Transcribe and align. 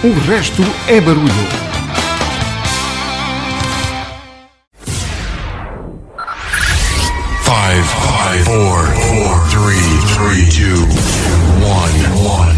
O 0.00 0.12
resto 0.30 0.62
é 0.86 1.00
barulho. 1.00 1.26
Five, 7.42 7.82
five, 7.82 8.44
four, 8.44 8.86
four, 8.86 9.48
three, 9.50 9.82
three, 10.14 10.46
two, 10.52 10.86
one, 11.66 12.06
one. 12.24 12.56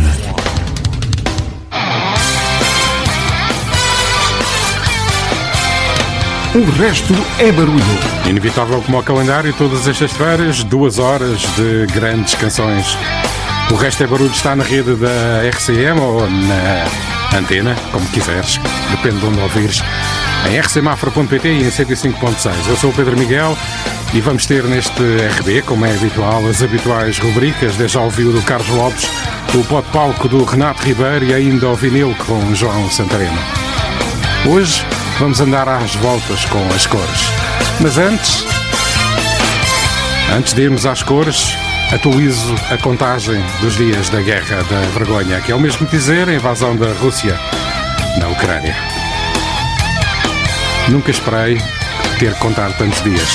O 6.54 6.70
resto 6.78 7.14
é 7.38 7.50
barulho. 7.50 7.82
Inevitável 8.28 8.82
como 8.82 8.98
o 8.98 9.02
calendário, 9.02 9.54
todas 9.54 9.78
as 9.78 9.96
sextas-feiras, 9.96 10.62
duas 10.62 10.98
horas 10.98 11.40
de 11.56 11.86
grandes 11.94 12.34
canções. 12.34 12.98
O 13.70 13.76
resto 13.76 14.02
é 14.02 14.06
barulho 14.06 14.30
está 14.30 14.54
na 14.54 14.64
rede 14.64 14.94
da 14.96 15.42
RCM 15.48 15.98
ou 16.00 16.28
na 16.28 17.19
antena, 17.36 17.76
como 17.92 18.06
quiseres, 18.08 18.60
depende 18.90 19.20
de 19.20 19.26
onde 19.26 19.40
ouvires, 19.40 19.82
em 20.48 20.58
rcmafra.pt 20.60 21.48
e 21.48 21.62
em 21.62 21.70
105.6. 21.70 22.52
Eu 22.68 22.76
sou 22.76 22.90
o 22.90 22.92
Pedro 22.92 23.18
Miguel 23.18 23.56
e 24.12 24.20
vamos 24.20 24.46
ter 24.46 24.64
neste 24.64 25.02
RB, 25.38 25.62
como 25.62 25.86
é 25.86 25.94
habitual, 25.94 26.46
as 26.48 26.62
habituais 26.62 27.18
rubricas, 27.18 27.74
ao 27.94 28.04
ouviu 28.04 28.32
do 28.32 28.42
Carlos 28.42 28.68
Lopes, 28.68 29.08
o 29.54 29.64
pote 29.64 29.88
palco 29.90 30.28
do 30.28 30.44
Renato 30.44 30.82
Ribeiro 30.82 31.24
e 31.24 31.34
ainda 31.34 31.68
o 31.68 31.74
vinil 31.74 32.14
com 32.26 32.54
João 32.54 32.90
Santareno. 32.90 33.38
Hoje 34.46 34.84
vamos 35.18 35.40
andar 35.40 35.68
às 35.68 35.94
voltas 35.96 36.44
com 36.46 36.66
as 36.74 36.86
cores. 36.86 37.30
Mas 37.80 37.98
antes, 37.98 38.44
antes 40.36 40.52
de 40.52 40.62
irmos 40.62 40.86
às 40.86 41.02
cores, 41.02 41.56
atualizo 41.92 42.54
a 42.70 42.78
contagem 42.78 43.42
dos 43.60 43.76
dias 43.76 44.08
da 44.10 44.20
Guerra 44.20 44.62
da 44.64 44.80
Vergonha, 44.92 45.40
que 45.40 45.50
é 45.50 45.54
o 45.54 45.60
mesmo 45.60 45.86
que 45.86 45.96
dizer 45.96 46.28
a 46.28 46.34
invasão 46.34 46.76
da 46.76 46.92
Rússia 46.92 47.38
na 48.18 48.28
Ucrânia. 48.28 48.76
Nunca 50.88 51.10
esperei 51.10 51.60
ter 52.18 52.32
que 52.32 52.38
contar 52.38 52.72
tantos 52.74 53.02
dias. 53.02 53.28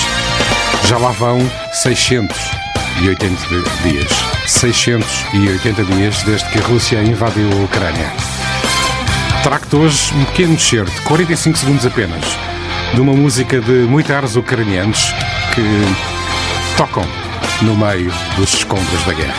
Já 0.85 0.97
lá 0.97 1.11
vão 1.11 1.39
680 1.73 3.37
dias. 3.83 4.11
680 4.47 5.83
dias 5.83 6.23
desde 6.23 6.49
que 6.49 6.59
a 6.59 6.67
Rússia 6.67 7.03
invadiu 7.03 7.51
a 7.51 7.63
Ucrânia. 7.65 8.11
Trago-te 9.43 9.75
hoje 9.75 10.13
um 10.15 10.23
pequeno 10.25 10.53
excerto, 10.53 11.01
45 11.03 11.57
segundos 11.57 11.85
apenas, 11.85 12.23
de 12.93 13.01
uma 13.01 13.13
música 13.13 13.59
de 13.59 13.71
muitos 13.71 14.35
ucranianos 14.37 15.13
que 15.53 15.61
tocam 16.77 17.05
no 17.61 17.75
meio 17.75 18.11
dos 18.35 18.53
escombros 18.53 19.03
da 19.05 19.13
guerra. 19.13 19.33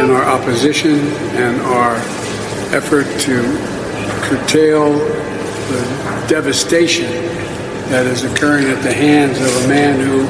In 0.00 0.10
our 0.10 0.24
opposition 0.24 0.98
and 1.36 1.60
our 1.62 1.96
effort 2.74 3.06
to 3.20 3.42
curtail 4.28 4.92
the 5.68 6.26
devastation 6.28 7.06
that 7.90 8.06
is 8.06 8.24
occurring 8.24 8.66
at 8.68 8.82
the 8.82 8.92
hands 8.92 9.38
of 9.40 9.64
a 9.64 9.68
man 9.68 10.00
who, 10.00 10.26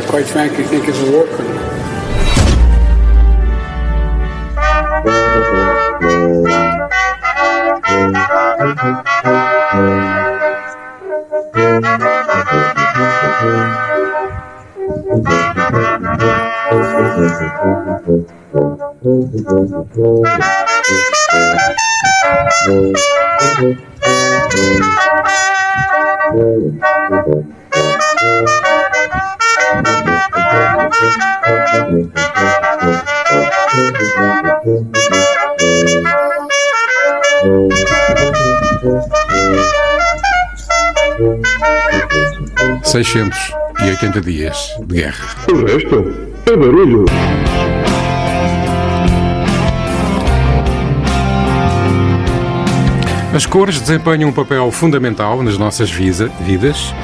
I 0.00 0.06
quite 0.08 0.26
frankly, 0.26 0.64
think 0.64 0.88
is 0.88 1.00
a 1.08 1.12
war 1.12 1.26
criminal. 1.26 1.68
Seiscentos 42.82 43.38
e 43.82 43.88
oitenta 43.88 44.20
dias 44.20 44.74
de 44.80 44.96
guerra. 44.96 45.24
O 45.50 45.64
resto 45.64 46.14
é 46.44 46.56
barulho. 46.56 47.06
As 53.32 53.44
cores 53.44 53.78
desempenham 53.78 54.30
um 54.30 54.32
papel 54.32 54.70
fundamental 54.72 55.42
nas 55.42 55.58
nossas 55.58 55.90
vidas, 55.90 56.94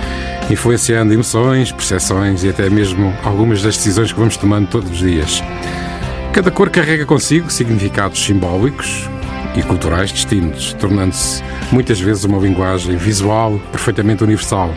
influenciando 0.51 1.12
emoções, 1.12 1.71
percepções 1.71 2.43
e 2.43 2.49
até 2.49 2.71
mesmo 2.71 3.15
algumas 3.23 3.62
das 3.62 3.77
decisões 3.77 4.11
que 4.11 4.19
vamos 4.19 4.37
tomando 4.37 4.67
todos 4.69 4.91
os 4.91 4.99
dias. 4.99 5.43
Cada 6.33 6.51
cor 6.51 6.71
carrega 6.71 7.05
consigo 7.05 7.51
significados 7.51 8.25
simbólicos 8.25 9.09
e 9.55 9.62
culturais 9.62 10.11
distintos, 10.11 10.73
tornando-se 10.73 11.43
muitas 11.71 12.01
vezes 12.01 12.25
uma 12.25 12.39
linguagem 12.39 12.97
visual 12.97 13.61
perfeitamente 13.71 14.25
universal. 14.25 14.75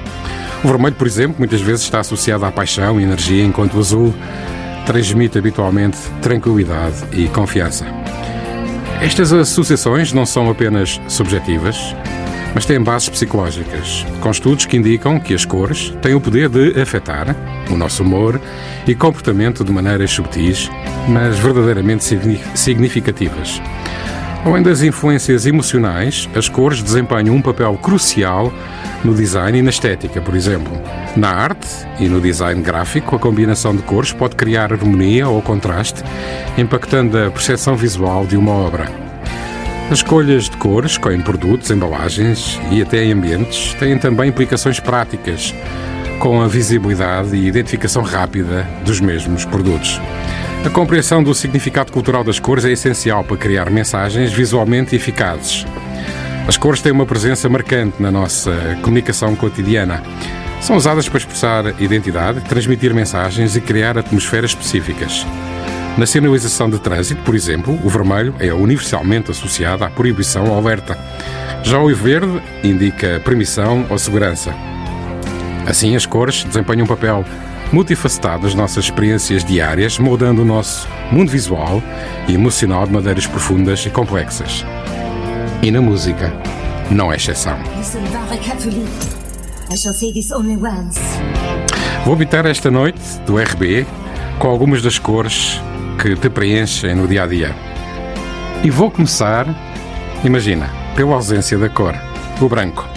O 0.64 0.68
vermelho, 0.68 0.96
por 0.96 1.08
exemplo, 1.08 1.38
muitas 1.40 1.62
vezes 1.62 1.84
está 1.84 2.02
associado 2.02 2.46
à 2.46 2.52
paixão 2.52 3.00
e 3.00 3.04
energia, 3.04 3.44
enquanto 3.44 3.76
o 3.76 3.80
azul 3.80 4.14
transmite 4.86 5.38
habitualmente 5.38 5.98
tranquilidade 6.22 7.04
e 7.12 7.28
confiança. 7.30 7.86
Estas 9.02 9.32
associações 9.32 10.12
não 10.12 10.26
são 10.26 10.50
apenas 10.50 11.00
subjetivas, 11.08 11.78
mas 12.54 12.66
têm 12.66 12.82
bases 12.82 13.10
psicológicas, 13.10 14.06
com 14.20 14.32
estudos 14.32 14.66
que 14.66 14.76
indicam 14.78 15.20
que 15.20 15.34
as 15.34 15.46
cores 15.46 15.94
têm 16.02 16.16
o 16.16 16.22
poder 16.22 16.50
de 16.50 16.80
afetar 16.82 17.36
o 17.70 17.78
nosso 17.78 18.02
humor 18.04 18.42
e 18.88 18.96
comportamento 18.96 19.64
de 19.64 19.72
maneiras 19.72 20.12
subtis, 20.12 20.70
mas 21.08 21.38
verdadeiramente 21.38 22.04
signi- 22.04 22.42
significativas. 22.56 23.62
Além 24.48 24.64
das 24.64 24.82
influências 24.82 25.46
emocionais, 25.46 26.30
as 26.34 26.48
cores 26.48 26.82
desempenham 26.82 27.36
um 27.36 27.42
papel 27.42 27.78
crucial 27.84 28.54
no 29.04 29.14
design 29.14 29.60
e 29.60 29.62
na 29.62 29.70
estética, 29.70 30.22
por 30.22 30.34
exemplo. 30.34 30.72
Na 31.18 31.32
arte 31.32 31.68
e 32.00 32.08
no 32.08 32.22
design 32.22 32.62
gráfico, 32.62 33.18
a 33.18 33.20
combinação 33.20 33.76
de 33.76 33.84
cores 33.84 34.14
pode 34.14 34.38
criar 34.38 34.72
harmonia 34.72 35.28
ou 35.28 35.42
contraste, 35.42 36.02
impactando 36.58 37.18
a 37.18 37.30
percepção 37.30 37.76
visual 37.76 38.26
de 38.26 38.38
uma 38.38 38.54
obra. 38.54 38.90
As 39.92 39.98
escolhas 39.98 40.46
de 40.50 40.56
cores, 40.56 40.98
com 40.98 41.22
produtos, 41.22 41.70
embalagens 41.70 42.58
e 42.72 42.82
até 42.82 43.04
em 43.04 43.12
ambientes, 43.12 43.74
têm 43.74 44.00
também 44.00 44.30
implicações 44.30 44.80
práticas, 44.80 45.54
com 46.20 46.42
a 46.42 46.48
visibilidade 46.48 47.36
e 47.36 47.48
identificação 47.48 48.02
rápida 48.02 48.66
dos 48.86 49.02
mesmos 49.02 49.44
produtos. 49.44 50.00
A 50.68 50.70
compreensão 50.70 51.24
do 51.24 51.34
significado 51.34 51.94
cultural 51.94 52.26
das 52.26 52.40
cores 52.40 52.66
é 52.66 52.72
essencial 52.74 53.24
para 53.24 53.38
criar 53.38 53.70
mensagens 53.70 54.34
visualmente 54.34 54.98
eficazes. 54.98 55.66
As 56.46 56.58
cores 56.58 56.82
têm 56.82 56.92
uma 56.92 57.06
presença 57.06 57.48
marcante 57.48 58.02
na 58.02 58.12
nossa 58.12 58.52
comunicação 58.82 59.34
cotidiana. 59.34 60.04
São 60.60 60.76
usadas 60.76 61.08
para 61.08 61.20
expressar 61.20 61.82
identidade, 61.82 62.42
transmitir 62.42 62.94
mensagens 62.94 63.56
e 63.56 63.62
criar 63.62 63.98
atmosferas 63.98 64.52
específicas. 64.52 65.26
Na 65.98 66.06
sinalização 66.06 66.70
de 66.70 66.80
trânsito, 66.80 67.24
por 67.24 67.34
exemplo, 67.34 67.80
o 67.82 67.90
vermelho 67.90 68.36
é 68.38 68.54
universalmente 68.54 69.32
associado 69.32 69.86
à 69.86 69.90
proibição 69.90 70.50
ou 70.50 70.58
alerta. 70.58 71.00
Já 71.64 71.80
o 71.80 71.96
verde 71.96 72.42
indica 72.62 73.22
permissão 73.24 73.86
ou 73.90 73.98
segurança. 73.98 74.54
Assim, 75.66 75.96
as 75.96 76.06
cores 76.06 76.44
desempenham 76.44 76.84
um 76.84 76.88
papel 76.88 77.24
multifacetado 77.72 78.44
nas 78.44 78.56
nossas 78.56 78.86
experiências 78.86 79.44
diárias, 79.44 80.00
moldando 80.00 80.42
o 80.42 80.46
nosso 80.46 80.88
mundo 81.12 81.32
visual 81.32 81.82
e 82.28 82.34
emocional 82.34 82.86
de 82.86 82.94
maneiras 82.94 83.28
profundas 83.28 83.86
e 83.86 83.90
complexas. 83.90 84.66
E 85.62 85.72
na 85.72 85.82
música, 85.82 86.32
não 86.90 87.12
é 87.12 87.16
exceção. 87.16 87.58
Listen 87.78 88.02
very 88.06 88.40
carefully. 88.40 88.86
I 89.72 89.76
shall 89.76 89.94
say 89.94 90.14
this 90.14 90.32
only 90.32 90.56
once. 90.56 91.00
Vou 92.06 92.14
habitar 92.14 92.46
esta 92.46 92.72
noite 92.72 93.02
do 93.26 93.38
RB 93.38 93.86
com 94.40 94.48
algumas 94.48 94.82
das 94.82 94.98
cores 94.98 95.60
que 96.02 96.16
te 96.16 96.30
preenchem 96.30 96.96
no 96.96 97.08
dia 97.08 97.24
a 97.24 97.28
dia. 97.28 97.56
E 98.64 98.70
vou 98.70 98.90
começar, 98.90 99.46
imagina, 100.24 100.70
pela 100.96 101.16
ausência 101.16 101.58
da 101.58 101.70
cor, 101.70 101.96
o 102.40 102.48
branco. 102.48 102.88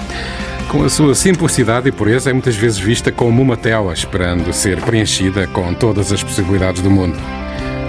Com 0.70 0.84
a 0.84 0.88
sua 0.88 1.16
simplicidade 1.16 1.88
e 1.88 1.92
pureza, 1.92 2.30
é 2.30 2.32
muitas 2.32 2.54
vezes 2.54 2.78
vista 2.78 3.10
como 3.10 3.42
uma 3.42 3.56
tela 3.56 3.92
esperando 3.92 4.52
ser 4.52 4.80
preenchida 4.80 5.48
com 5.48 5.74
todas 5.74 6.12
as 6.12 6.22
possibilidades 6.22 6.80
do 6.80 6.88
mundo. 6.88 7.18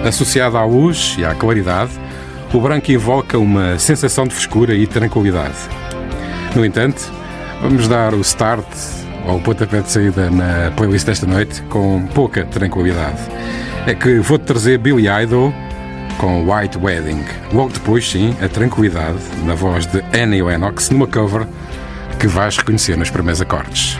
Associada 0.04 0.58
à 0.58 0.64
luz 0.64 1.14
e 1.16 1.24
à 1.24 1.32
claridade, 1.32 1.92
o 2.52 2.60
branco 2.60 2.90
invoca 2.90 3.38
uma 3.38 3.78
sensação 3.78 4.26
de 4.26 4.34
frescura 4.34 4.74
e 4.74 4.84
tranquilidade. 4.84 5.54
No 6.56 6.64
entanto, 6.64 7.08
vamos 7.62 7.86
dar 7.86 8.14
o 8.14 8.20
start 8.20 8.66
ao 9.28 9.38
pontapé 9.38 9.80
de 9.80 9.88
saída 9.88 10.28
na 10.28 10.72
playlist 10.72 11.06
desta 11.06 11.24
noite 11.24 11.62
com 11.70 12.04
pouca 12.08 12.44
tranquilidade. 12.46 13.20
É 13.86 13.94
que 13.94 14.18
vou-te 14.18 14.42
trazer 14.42 14.78
Billy 14.78 15.06
Idol 15.22 15.54
com 16.18 16.52
White 16.52 16.78
Wedding. 16.78 17.24
Logo 17.52 17.72
depois, 17.72 18.10
sim, 18.10 18.34
a 18.42 18.48
tranquilidade 18.48 19.20
na 19.44 19.54
voz 19.54 19.86
de 19.86 20.02
Annie 20.12 20.42
Lennox 20.42 20.90
numa 20.90 21.06
cover 21.06 21.46
que 22.22 22.28
vais 22.28 22.56
reconhecer 22.56 22.96
nos 22.96 23.10
primeiros 23.10 23.40
acordes. 23.40 23.98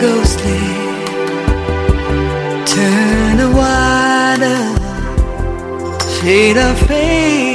Ghostly 0.00 0.58
turn 2.66 3.40
a 3.40 3.50
wider 3.58 4.62
shade 6.20 6.58
of 6.58 6.76
pale. 6.86 7.45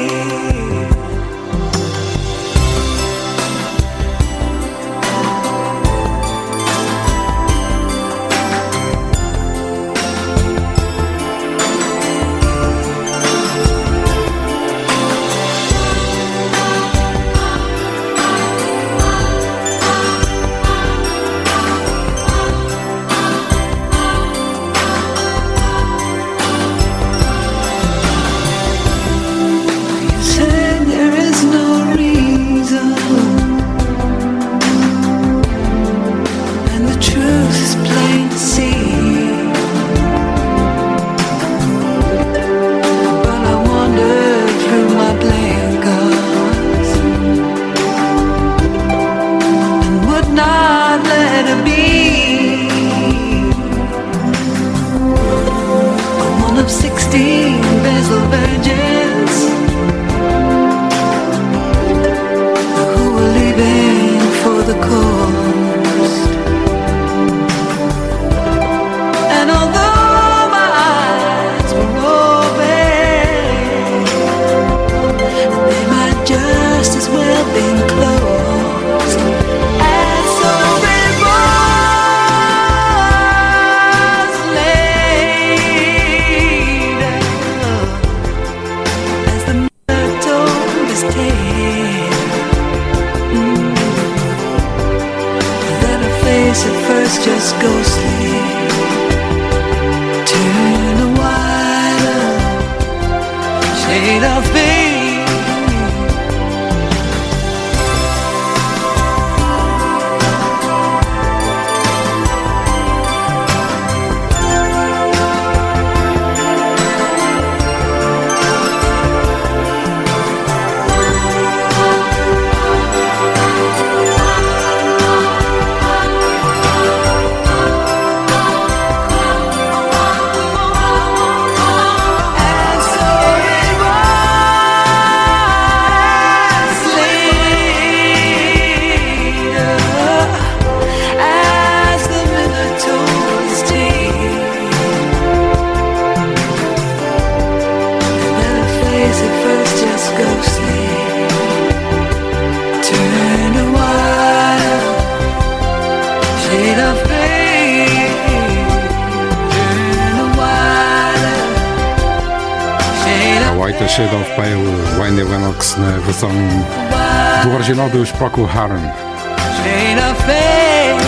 Procol 168.21 168.45
Harum. 168.45 168.77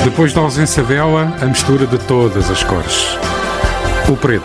Depois 0.03 0.33
da 0.33 0.41
ausência 0.41 0.81
dela, 0.81 1.31
a 1.39 1.45
mistura 1.45 1.85
de 1.85 1.99
todas 1.99 2.49
as 2.49 2.63
cores. 2.63 3.19
O 4.09 4.17
preto 4.17 4.43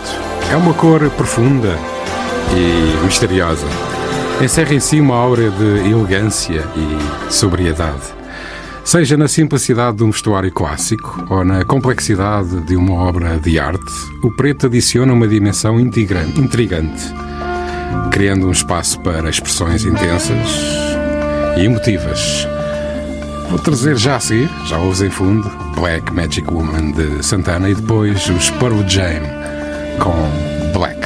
é 0.52 0.54
uma 0.54 0.74
cor 0.74 1.00
profunda 1.12 1.78
e 2.52 3.06
misteriosa. 3.06 3.64
Encerra 4.42 4.74
em 4.74 4.80
si 4.80 5.00
uma 5.00 5.14
aura 5.16 5.48
de 5.50 5.90
elegância 5.90 6.62
e 6.76 7.32
sobriedade. 7.32 8.02
Seja 8.84 9.16
na 9.16 9.28
simplicidade 9.28 9.96
de 9.96 10.04
um 10.04 10.10
vestuário 10.10 10.52
clássico 10.52 11.24
ou 11.30 11.42
na 11.42 11.64
complexidade 11.64 12.60
de 12.66 12.76
uma 12.76 12.92
obra 13.02 13.38
de 13.38 13.58
arte, 13.58 13.80
o 14.22 14.30
preto 14.30 14.66
adiciona 14.66 15.14
uma 15.14 15.26
dimensão 15.26 15.80
intrigan- 15.80 16.28
intrigante, 16.36 17.14
criando 18.10 18.46
um 18.46 18.52
espaço 18.52 19.00
para 19.00 19.30
expressões 19.30 19.86
intensas 19.86 20.76
e 21.56 21.64
emotivas. 21.64 22.46
Vou 23.48 23.58
trazer 23.58 23.96
já 23.96 24.16
a 24.16 24.20
seguir, 24.20 24.50
já 24.66 24.78
ouves 24.78 25.00
em 25.00 25.10
fundo, 25.10 25.48
Black 25.74 26.12
Magic 26.12 26.52
Woman 26.52 26.92
de 26.92 27.24
Santana 27.24 27.70
e 27.70 27.74
depois 27.74 28.28
os 28.28 28.50
Pearl 28.50 28.86
Jam 28.86 29.22
com 29.98 30.72
Black. 30.72 30.98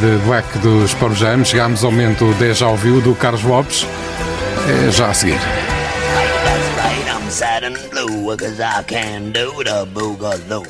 Fade 0.00 0.16
Black 0.24 0.58
dos 0.60 0.94
Pearl 0.94 1.12
Jam. 1.12 1.44
Chegámos 1.44 1.84
ao 1.84 1.90
momento 1.90 2.32
10 2.38 2.58
já 2.58 2.68
ouviu 2.68 3.02
do 3.02 3.14
Carlos 3.14 3.42
Lopes. 3.42 3.86
É 4.66 4.90
já 4.90 5.10
a 5.10 5.14
seguir. 5.14 5.38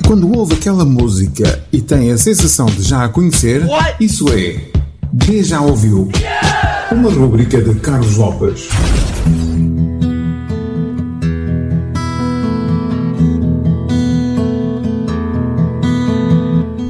Quando 0.05 0.37
ouve 0.37 0.55
aquela 0.55 0.83
música 0.83 1.63
e 1.71 1.81
tem 1.81 2.11
a 2.11 2.17
sensação 2.17 2.65
de 2.65 2.83
já 2.83 3.05
a 3.05 3.09
conhecer, 3.09 3.63
isso 4.01 4.27
é 4.33 4.59
D 5.13 5.43
já 5.43 5.61
ouviu. 5.61 6.11
Uma 6.91 7.09
rubrica 7.09 7.61
de 7.61 7.79
Carlos 7.79 8.17
Lopes. 8.17 8.67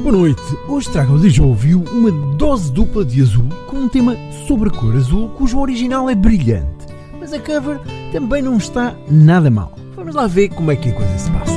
Boa 0.02 0.12
noite. 0.12 0.51
Hoje 0.82 0.90
trago 0.90 1.12
ao 1.12 1.18
Deja 1.20 1.44
Ouviu 1.44 1.84
uma 1.92 2.10
dose 2.10 2.72
dupla 2.72 3.04
de 3.04 3.22
azul 3.22 3.48
com 3.68 3.76
um 3.76 3.88
tema 3.88 4.16
sobre 4.48 4.68
a 4.68 4.72
cor 4.72 4.96
azul 4.96 5.28
cujo 5.28 5.60
original 5.60 6.10
é 6.10 6.14
brilhante. 6.16 6.88
Mas 7.20 7.32
a 7.32 7.38
cover 7.38 7.78
também 8.10 8.42
não 8.42 8.56
está 8.56 8.92
nada 9.08 9.48
mal. 9.48 9.78
Vamos 9.94 10.12
lá 10.12 10.26
ver 10.26 10.48
como 10.48 10.72
é 10.72 10.74
que 10.74 10.88
a 10.88 10.92
coisa 10.92 11.18
se 11.18 11.30
passa. 11.30 11.56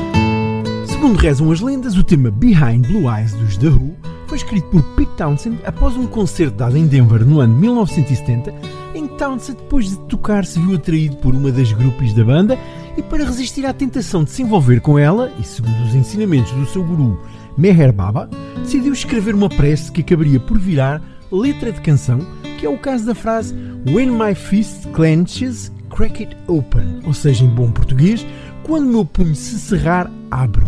Segundo 0.86 1.18
rezam 1.18 1.52
as 1.52 1.60
lendas, 1.60 1.98
o 1.98 2.04
tema 2.04 2.30
Behind 2.30 2.86
Blue 2.86 3.12
Eyes 3.12 3.34
dos 3.34 3.58
The 3.58 3.70
Who 3.70 3.96
foi 4.28 4.38
escrito 4.38 4.68
por 4.68 4.84
Pete 4.94 5.12
Townsend 5.18 5.58
após 5.66 5.98
um 5.98 6.06
concerto 6.06 6.58
dado 6.58 6.78
em 6.78 6.86
Denver 6.86 7.26
no 7.26 7.40
ano 7.40 7.56
de 7.56 7.62
1970, 7.62 8.54
em 8.94 9.08
que 9.08 9.18
Townsend, 9.18 9.58
depois 9.58 9.90
de 9.90 9.98
tocar, 10.02 10.46
se 10.46 10.60
viu 10.60 10.76
atraído 10.76 11.16
por 11.16 11.34
uma 11.34 11.52
das 11.52 11.72
grupos 11.72 12.14
da 12.14 12.24
banda 12.24 12.60
e, 12.96 13.02
para 13.02 13.26
resistir 13.26 13.66
à 13.66 13.74
tentação 13.74 14.24
de 14.24 14.30
se 14.30 14.44
envolver 14.44 14.82
com 14.82 15.00
ela, 15.00 15.32
e 15.40 15.44
segundo 15.44 15.84
os 15.84 15.96
ensinamentos 15.96 16.52
do 16.52 16.68
seu 16.68 16.84
guru 16.84 17.20
Meher 17.58 17.92
Baba, 17.92 18.30
decidiu 18.62 18.94
escrever 18.94 19.36
uma 19.36 19.50
prece 19.50 19.92
que 19.92 20.02
acabaria 20.02 20.40
por 20.40 20.58
virar 20.58 21.02
letra 21.32 21.72
de 21.72 21.82
canção, 21.82 22.20
que 22.58 22.66
é 22.66 22.70
o 22.70 22.78
caso 22.78 23.06
da 23.06 23.16
frase 23.16 23.56
When 23.88 24.12
my 24.12 24.34
fist 24.34 24.88
clenches, 24.94 25.72
crack 25.90 26.24
it 26.24 26.38
open, 26.48 27.02
ou 27.06 27.14
seja, 27.14 27.46
em 27.46 27.50
bom 27.50 27.72
português, 27.72 28.26
quando 28.64 28.92
meu 28.92 29.06
punho 29.06 29.36
se 29.36 29.60
cerrar, 29.60 30.10
abro, 30.32 30.68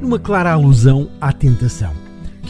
numa 0.00 0.18
clara 0.18 0.52
alusão 0.52 1.08
à 1.20 1.32
tentação 1.32 2.00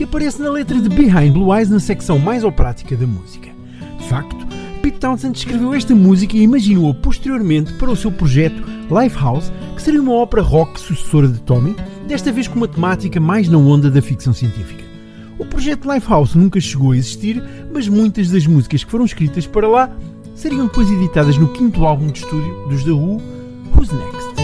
que 0.01 0.05
aparece 0.05 0.41
na 0.41 0.51
letra 0.51 0.81
de 0.81 0.89
Behind 0.89 1.31
Blue 1.31 1.55
Eyes 1.55 1.69
na 1.69 1.79
secção 1.79 2.19
mais 2.19 2.43
operática 2.43 2.97
da 2.97 3.07
música. 3.07 3.51
De 3.99 4.09
facto, 4.09 4.47
Pete 4.81 4.99
Townsend 4.99 5.37
escreveu 5.37 5.75
esta 5.75 5.95
música 5.95 6.39
e 6.39 6.43
imaginou-a 6.43 6.95
posteriormente 6.95 7.75
para 7.75 7.91
o 7.91 7.97
seu 7.97 8.11
projeto 8.11 8.65
Lifehouse, 8.91 9.53
que 9.77 9.83
seria 9.83 10.01
uma 10.01 10.15
ópera 10.15 10.41
rock 10.41 10.81
sucessora 10.81 11.29
de 11.29 11.39
Tommy, 11.43 11.77
desta 12.11 12.33
vez 12.33 12.49
com 12.49 12.57
uma 12.57 12.67
temática 12.67 13.21
mais 13.21 13.49
na 13.49 13.57
onda 13.57 13.89
da 13.89 14.03
ficção 14.03 14.33
científica. 14.33 14.83
O 15.39 15.47
projeto 15.47 15.89
Lifehouse 15.89 16.37
nunca 16.37 16.61
chegou 16.61 16.91
a 16.91 16.97
existir, 16.97 17.41
mas 17.73 17.87
muitas 17.87 18.29
das 18.29 18.45
músicas 18.49 18.83
que 18.83 18.91
foram 18.91 19.05
escritas 19.05 19.47
para 19.47 19.69
lá 19.69 19.89
seriam 20.35 20.67
depois 20.67 20.91
editadas 20.91 21.39
no 21.39 21.53
quinto 21.53 21.87
álbum 21.87 22.09
de 22.09 22.19
estúdio 22.19 22.69
dos 22.69 22.83
The 22.83 22.91
Who, 22.91 23.23
Who's 23.77 23.93
Next? 23.93 24.43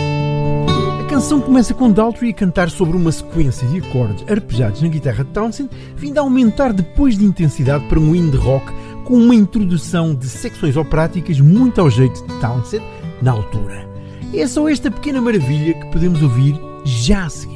A 1.00 1.04
canção 1.08 1.40
começa 1.40 1.74
com 1.74 1.90
Daltrey 1.90 2.30
a 2.30 2.34
cantar 2.34 2.70
sobre 2.70 2.96
uma 2.96 3.10
sequência 3.10 3.66
de 3.66 3.78
acordes 3.78 4.24
arpejados 4.30 4.80
na 4.80 4.86
guitarra 4.86 5.24
de 5.24 5.30
Townsend, 5.30 5.68
vindo 5.96 6.18
a 6.18 6.20
aumentar 6.20 6.72
depois 6.72 7.18
de 7.18 7.24
intensidade 7.24 7.84
para 7.86 7.98
um 7.98 8.14
indie 8.14 8.38
rock 8.38 8.72
com 9.04 9.14
uma 9.14 9.34
introdução 9.34 10.14
de 10.14 10.28
secções 10.28 10.76
operáticas 10.76 11.40
muito 11.40 11.80
ao 11.80 11.90
jeito 11.90 12.24
de 12.28 12.40
Townsend 12.40 12.84
na 13.20 13.32
altura. 13.32 13.88
É 14.32 14.46
só 14.46 14.68
esta 14.68 14.88
pequena 14.88 15.20
maravilha 15.20 15.74
que 15.74 15.86
podemos 15.86 16.22
ouvir 16.22 16.54
já 16.84 17.24
a 17.26 17.28
seguir. 17.28 17.55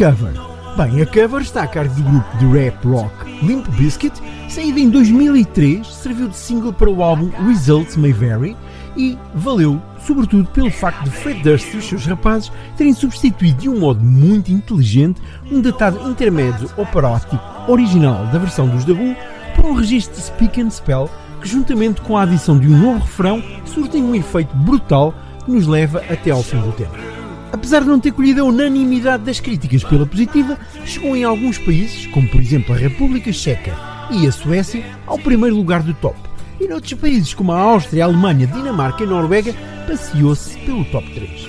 Cover? 0.00 0.32
Bem, 0.78 1.02
a 1.02 1.06
cover 1.06 1.42
está 1.42 1.64
a 1.64 1.66
cargo 1.66 1.94
do 1.94 2.02
grupo 2.02 2.38
de 2.38 2.46
rap 2.46 2.88
rock 2.88 3.12
Limp 3.44 3.68
Bizkit, 3.76 4.14
saída 4.48 4.80
em 4.80 4.88
2003, 4.88 5.86
serviu 5.86 6.28
de 6.28 6.36
single 6.38 6.72
para 6.72 6.88
o 6.88 7.02
álbum 7.02 7.28
Results 7.46 7.98
May 7.98 8.14
Vary 8.14 8.56
e 8.96 9.18
valeu 9.34 9.78
sobretudo 10.06 10.48
pelo 10.52 10.70
facto 10.70 11.04
de 11.04 11.10
Fred 11.10 11.42
Durst 11.42 11.74
e 11.74 11.76
os 11.76 11.84
seus 11.84 12.06
rapazes 12.06 12.50
terem 12.78 12.94
substituído 12.94 13.60
de 13.60 13.68
um 13.68 13.78
modo 13.78 14.02
muito 14.02 14.50
inteligente 14.50 15.20
um 15.52 15.60
datado 15.60 16.10
intermédio 16.10 16.70
operático 16.78 17.38
original 17.68 18.24
da 18.28 18.38
versão 18.38 18.66
dos 18.68 18.86
The 18.86 18.92
Who 18.92 19.14
por 19.54 19.66
um 19.66 19.74
registro 19.74 20.16
de 20.16 20.22
Speak 20.22 20.62
and 20.62 20.70
Spell 20.70 21.10
que 21.42 21.48
juntamente 21.48 22.00
com 22.00 22.16
a 22.16 22.22
adição 22.22 22.58
de 22.58 22.68
um 22.68 22.78
novo 22.78 23.00
refrão 23.00 23.42
surtem 23.66 24.02
um 24.02 24.14
efeito 24.14 24.56
brutal 24.56 25.14
que 25.44 25.50
nos 25.50 25.66
leva 25.66 26.02
até 26.08 26.30
ao 26.30 26.42
fim 26.42 26.58
do 26.58 26.72
tema. 26.72 27.19
Apesar 27.52 27.80
de 27.80 27.88
não 27.88 27.98
ter 27.98 28.12
colhido 28.12 28.40
a 28.40 28.44
unanimidade 28.44 29.24
das 29.24 29.40
críticas 29.40 29.82
pela 29.82 30.06
positiva, 30.06 30.56
chegou 30.84 31.16
em 31.16 31.24
alguns 31.24 31.58
países, 31.58 32.06
como 32.06 32.28
por 32.28 32.40
exemplo 32.40 32.74
a 32.74 32.78
República 32.78 33.32
Checa 33.32 33.76
e 34.10 34.26
a 34.26 34.32
Suécia, 34.32 34.84
ao 35.06 35.18
primeiro 35.18 35.56
lugar 35.56 35.82
do 35.82 35.92
top. 35.94 36.16
E 36.60 36.68
noutros 36.68 36.94
países 36.94 37.34
como 37.34 37.52
a 37.52 37.58
Áustria, 37.58 38.04
a 38.04 38.06
Alemanha, 38.06 38.46
Dinamarca 38.46 39.02
e 39.02 39.06
Noruega, 39.06 39.54
passeou-se 39.86 40.56
pelo 40.58 40.84
top 40.86 41.10
3. 41.12 41.48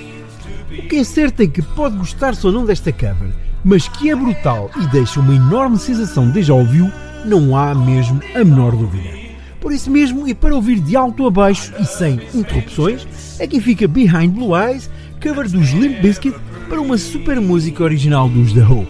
O 0.78 0.88
que 0.88 0.96
é 0.96 1.04
certo 1.04 1.42
é 1.42 1.46
que 1.46 1.62
pode 1.62 1.96
gostar-se 1.96 2.46
ou 2.46 2.52
não 2.52 2.64
desta 2.64 2.92
cover, 2.92 3.32
mas 3.64 3.86
que 3.86 4.10
é 4.10 4.16
brutal 4.16 4.70
e 4.80 4.86
deixa 4.88 5.20
uma 5.20 5.34
enorme 5.34 5.78
sensação 5.78 6.30
de 6.30 6.42
já 6.42 6.54
ouviu, 6.54 6.90
não 7.24 7.56
há 7.56 7.74
mesmo 7.74 8.20
a 8.34 8.42
menor 8.42 8.72
dúvida. 8.72 9.22
Por 9.60 9.72
isso 9.72 9.90
mesmo, 9.90 10.26
e 10.26 10.34
para 10.34 10.56
ouvir 10.56 10.80
de 10.80 10.96
alto 10.96 11.24
a 11.24 11.30
baixo 11.30 11.72
e 11.78 11.84
sem 11.84 12.20
interrupções, 12.34 13.06
aqui 13.40 13.60
fica 13.60 13.86
Behind 13.86 14.32
Blue 14.32 14.56
Eyes, 14.56 14.90
cover 15.22 15.48
dos 15.48 15.70
Limp 15.70 16.00
Bizkit 16.00 16.36
para 16.68 16.80
uma 16.80 16.98
super 16.98 17.40
música 17.40 17.84
original 17.84 18.28
dos 18.28 18.52
The 18.52 18.60
Who. 18.60 18.86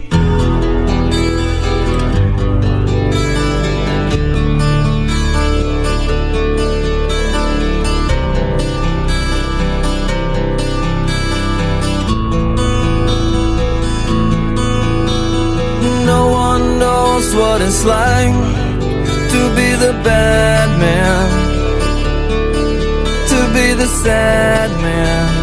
No 16.05 16.33
what 17.35 17.61
it's 17.61 17.83
like 17.85 18.33
to 19.31 19.49
be 19.55 19.75
the 19.77 19.93
bad 20.03 20.69
man, 20.79 21.29
to 23.27 23.53
be 23.53 23.73
the 23.75 23.87
sad 23.87 24.69
man 24.81 25.42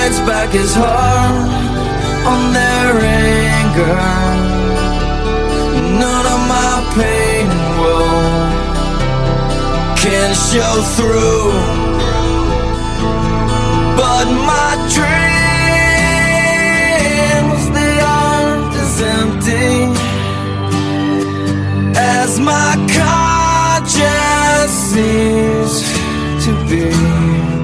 Bites 0.00 0.20
back 0.20 0.50
his 0.50 0.72
heart 0.74 1.48
on 2.32 2.40
their 2.58 2.92
anger. 3.28 3.96
None 6.04 6.26
of 6.34 6.40
my 6.56 6.74
pain 6.98 7.46
will 7.80 8.20
can 10.02 10.30
show 10.48 10.74
through. 10.96 11.52
But 14.00 14.26
my 14.52 14.70
dreams, 14.96 15.20
they 17.78 17.96
aren't 18.22 18.74
as 18.84 18.94
empty 19.20 19.72
as 22.16 22.30
my 22.40 22.70
conscience 22.98 24.74
seems 24.92 25.72
to 26.44 26.50
be. 26.70 27.59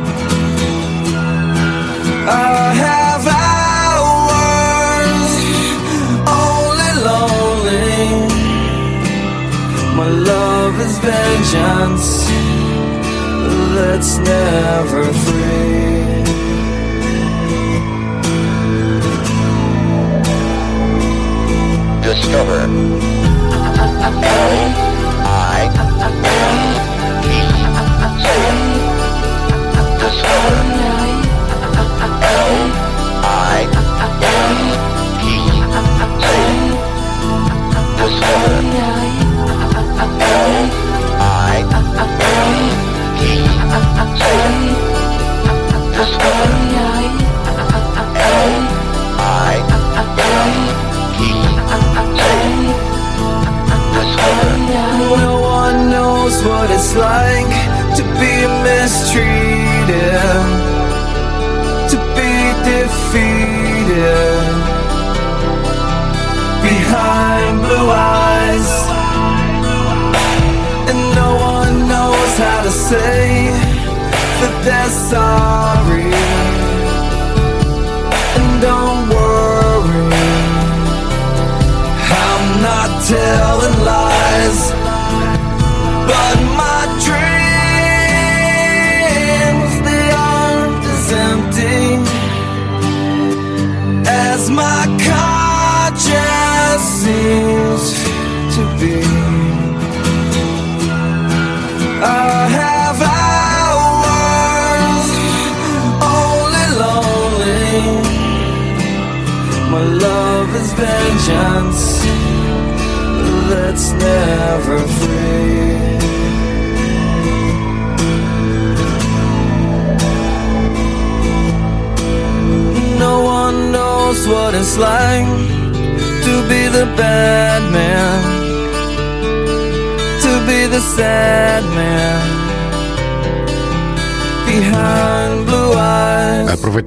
Vengeance 11.06 12.26
that's 13.74 14.18
never 14.18 15.04
free. 15.04 16.24
Discover. 22.02 22.60
L 24.02 24.22
I 25.24 25.68
Discover. 30.00 30.65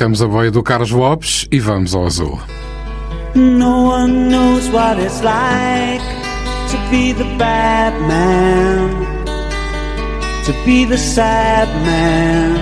Aproveitamos 0.10 0.22
a 0.24 0.28
boia 0.28 0.50
do 0.50 0.64
Carlos 0.64 0.90
Lopes 0.90 1.48
e 1.52 1.60
vamos 1.60 1.94
ao 1.94 2.06
azul. 2.06 2.40
No 3.36 3.92
one 3.92 4.30
knows 4.30 4.68
what 4.70 5.00
it's 5.00 5.22
like 5.22 6.02
to 6.70 6.78
be 6.90 7.14
the 7.14 7.26
bad 7.38 7.94
man, 8.02 8.90
to 10.46 10.54
be 10.66 10.86
the 10.86 10.98
sad 10.98 11.68
man 11.86 12.56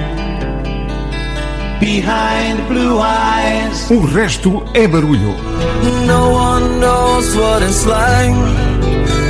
behind 1.79 2.67
blue 2.67 2.99
eyes. 2.99 3.89
O 3.89 4.05
resto 4.05 4.63
é 4.73 4.85
barulho. 4.85 5.33
No 6.05 6.33
one 6.33 6.79
knows 6.79 7.33
what 7.35 7.63
it's 7.63 7.85
like 7.85 8.35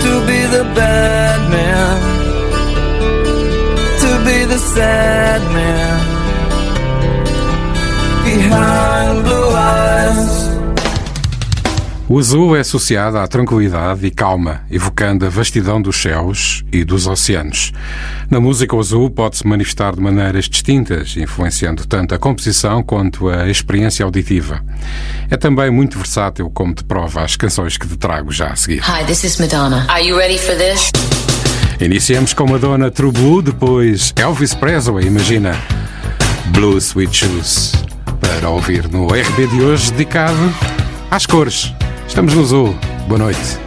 to 0.02 0.26
be 0.26 0.48
the 0.48 0.64
bad 0.74 1.40
man, 1.52 2.02
to 4.00 4.26
be 4.26 4.46
the 4.46 4.58
sad 4.58 5.42
man. 5.54 6.17
O 12.10 12.20
azul 12.20 12.56
é 12.56 12.62
associado 12.62 13.18
à 13.18 13.28
tranquilidade 13.28 14.06
e 14.06 14.10
calma, 14.10 14.62
evocando 14.72 15.26
a 15.26 15.30
vastidão 15.30 15.82
dos 15.82 16.02
céus 16.02 16.64
e 16.72 16.86
dos 16.86 17.06
oceanos. 17.06 17.74
Na 18.30 18.40
música, 18.40 18.76
o 18.76 18.80
azul 18.80 19.10
pode-se 19.10 19.46
manifestar 19.46 19.94
de 19.94 20.02
maneiras 20.02 20.46
distintas, 20.46 21.18
influenciando 21.18 21.86
tanto 21.86 22.16
a 22.16 22.18
composição 22.18 22.82
quanto 22.82 23.28
a 23.28 23.50
experiência 23.50 24.06
auditiva. 24.06 24.64
É 25.30 25.36
também 25.36 25.70
muito 25.70 25.98
versátil, 25.98 26.50
como 26.50 26.74
te 26.74 26.84
prova 26.86 27.24
as 27.24 27.36
canções 27.36 27.78
que 27.78 27.86
te 27.86 27.98
trago 27.98 28.32
já 28.32 28.48
a 28.48 28.56
seguir. 28.56 28.80
Hi, 28.80 29.06
this 29.06 29.26
is 29.26 29.38
Madonna. 29.38 29.86
Are 29.90 30.02
you 30.02 30.18
ready 30.18 30.40
for 30.40 30.56
this? 30.56 30.90
Iniciamos 31.80 32.34
com 32.34 32.48
Madonna 32.48 32.90
True 32.90 33.12
Blue, 33.12 33.42
depois 33.42 34.14
Elvis 34.16 34.54
Presley, 34.54 35.06
imagina 35.06 35.56
Blue 36.48 36.78
Sweet 36.78 37.16
Shoes, 37.16 37.74
para 38.38 38.50
ouvir 38.52 38.88
no 38.92 39.08
RB 39.08 39.48
de 39.48 39.66
hoje 39.66 39.92
dedicado 39.92 40.38
às 41.10 41.26
cores. 41.26 41.74
Estamos 42.08 42.36
no 42.36 42.44
azul. 42.44 42.76
Boa 43.08 43.18
noite. 43.18 43.67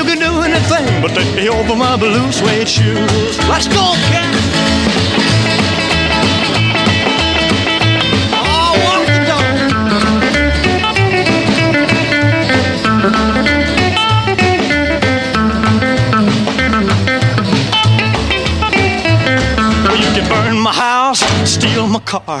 You 0.00 0.06
can 0.06 0.18
do 0.18 0.40
anything 0.40 1.02
but 1.02 1.10
take 1.14 1.50
over 1.50 1.76
my 1.76 1.94
blue 1.94 2.32
suede 2.32 2.66
shoes. 2.66 3.38
Let's 3.50 3.68
go, 3.68 3.92
cat. 4.08 4.34
Oh, 8.32 8.72
walk 8.86 9.06
the 9.06 9.20
can 20.14 20.28
burn 20.30 20.58
my 20.58 20.72
house, 20.72 21.20
steal 21.44 21.86
my 21.86 22.00
car, 22.00 22.40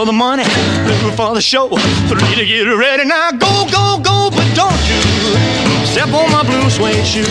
For 0.00 0.06
the 0.06 0.12
money, 0.12 0.44
two 0.44 1.10
for 1.12 1.34
the 1.34 1.42
show, 1.42 1.68
three 2.08 2.34
to 2.34 2.46
get 2.46 2.64
ready. 2.64 3.04
Now 3.04 3.32
go, 3.32 3.68
go, 3.68 4.00
go, 4.00 4.30
but 4.32 4.48
don't 4.56 4.80
you 4.88 5.00
step 5.84 6.08
on 6.08 6.32
my 6.32 6.42
blue 6.42 6.70
suede 6.70 7.04
shoe. 7.04 7.28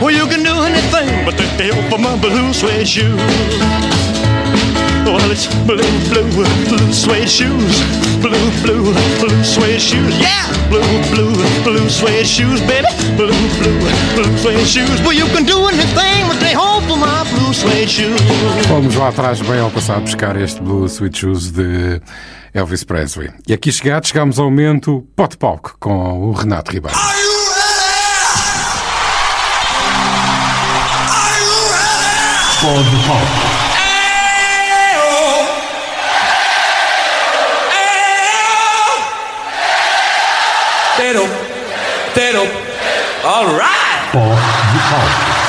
Well, 0.00 0.14
you 0.14 0.26
can 0.30 0.44
do 0.44 0.54
anything 0.62 1.10
but 1.26 1.34
take 1.34 1.50
the 1.58 1.74
help 1.74 1.92
of 1.92 1.98
my 1.98 2.14
blue 2.22 2.52
suede 2.52 2.86
shoe. 2.86 3.16
Well, 5.10 5.30
it's 5.34 5.50
blue, 5.66 5.82
blue, 6.06 6.30
blue 6.70 6.92
suede 6.92 7.28
shoes. 7.28 7.74
Blue, 8.22 8.46
blue, 8.62 8.94
blue 9.18 9.42
suede 9.42 9.82
shoes. 9.82 10.14
Yeah! 10.20 10.46
Blue, 10.70 10.86
blue, 11.10 11.34
blue 11.64 11.88
suede 11.88 12.24
shoes, 12.24 12.60
baby. 12.60 12.86
Blue, 13.18 13.34
blue, 13.58 13.80
blue 14.14 14.38
suede 14.38 14.68
shoes. 14.68 15.02
Well, 15.02 15.18
you 15.18 15.26
can 15.34 15.42
do 15.42 15.66
anything 15.66 16.29
Fomos 18.66 18.94
lá 18.96 19.08
atrás, 19.08 19.40
bem 19.40 19.60
ao 19.60 19.70
passado, 19.70 20.02
buscar 20.02 20.36
este 20.40 20.60
Blue 20.60 20.86
Sweet 20.86 21.18
Shoes 21.18 21.50
de 21.50 22.00
Elvis 22.54 22.84
Presley. 22.84 23.30
E 23.46 23.52
aqui 23.52 23.70
chegados, 23.70 24.08
chegamos 24.08 24.38
ao 24.38 24.46
momento 24.46 25.06
Pote 25.14 25.36
Palco 25.36 25.76
com 25.78 26.20
o 26.28 26.32
Renato 26.32 26.72
Ribeiro. 26.72 26.98
Pode 32.60 32.90
palco. 33.06 33.70
Tero, 40.96 41.28
Tero, 42.14 42.42
alright! 43.24 44.12
Pó 44.12 44.18
de 44.18 44.78
palco. 44.90 45.40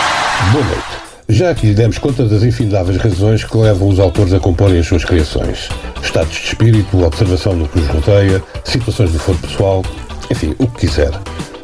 Boa 0.54 0.66
noite. 0.66 0.91
Já 1.32 1.50
aqui 1.50 1.74
demos 1.74 1.98
conta 1.98 2.26
das 2.26 2.44
infindáveis 2.44 2.98
razões 2.98 3.46
que 3.46 3.56
levam 3.56 3.88
os 3.88 4.02
autores 4.02 4.34
a 4.34 4.40
comporem 4.40 4.80
as 4.80 4.86
suas 4.86 5.06
criações. 5.06 5.70
Estados 6.04 6.34
de 6.34 6.48
espírito, 6.48 7.06
observação 7.06 7.58
do 7.58 7.70
que 7.70 7.80
os 7.80 7.88
rodeia, 7.88 8.44
situações 8.66 9.14
do 9.14 9.18
foro 9.18 9.38
pessoal, 9.38 9.82
enfim, 10.30 10.54
o 10.60 10.68
que 10.68 10.88
quiser. 10.88 11.10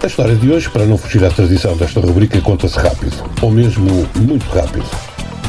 A 0.01 0.07
história 0.07 0.37
de 0.37 0.49
hoje, 0.49 0.69
para 0.69 0.85
não 0.85 0.97
fugir 0.97 1.21
à 1.25 1.29
tradição 1.29 1.75
desta 1.75 1.99
rubrica, 1.99 2.39
conta-se 2.39 2.79
rápido, 2.79 3.11
ou 3.41 3.51
mesmo 3.51 4.07
muito 4.15 4.45
rápido. 4.45 4.85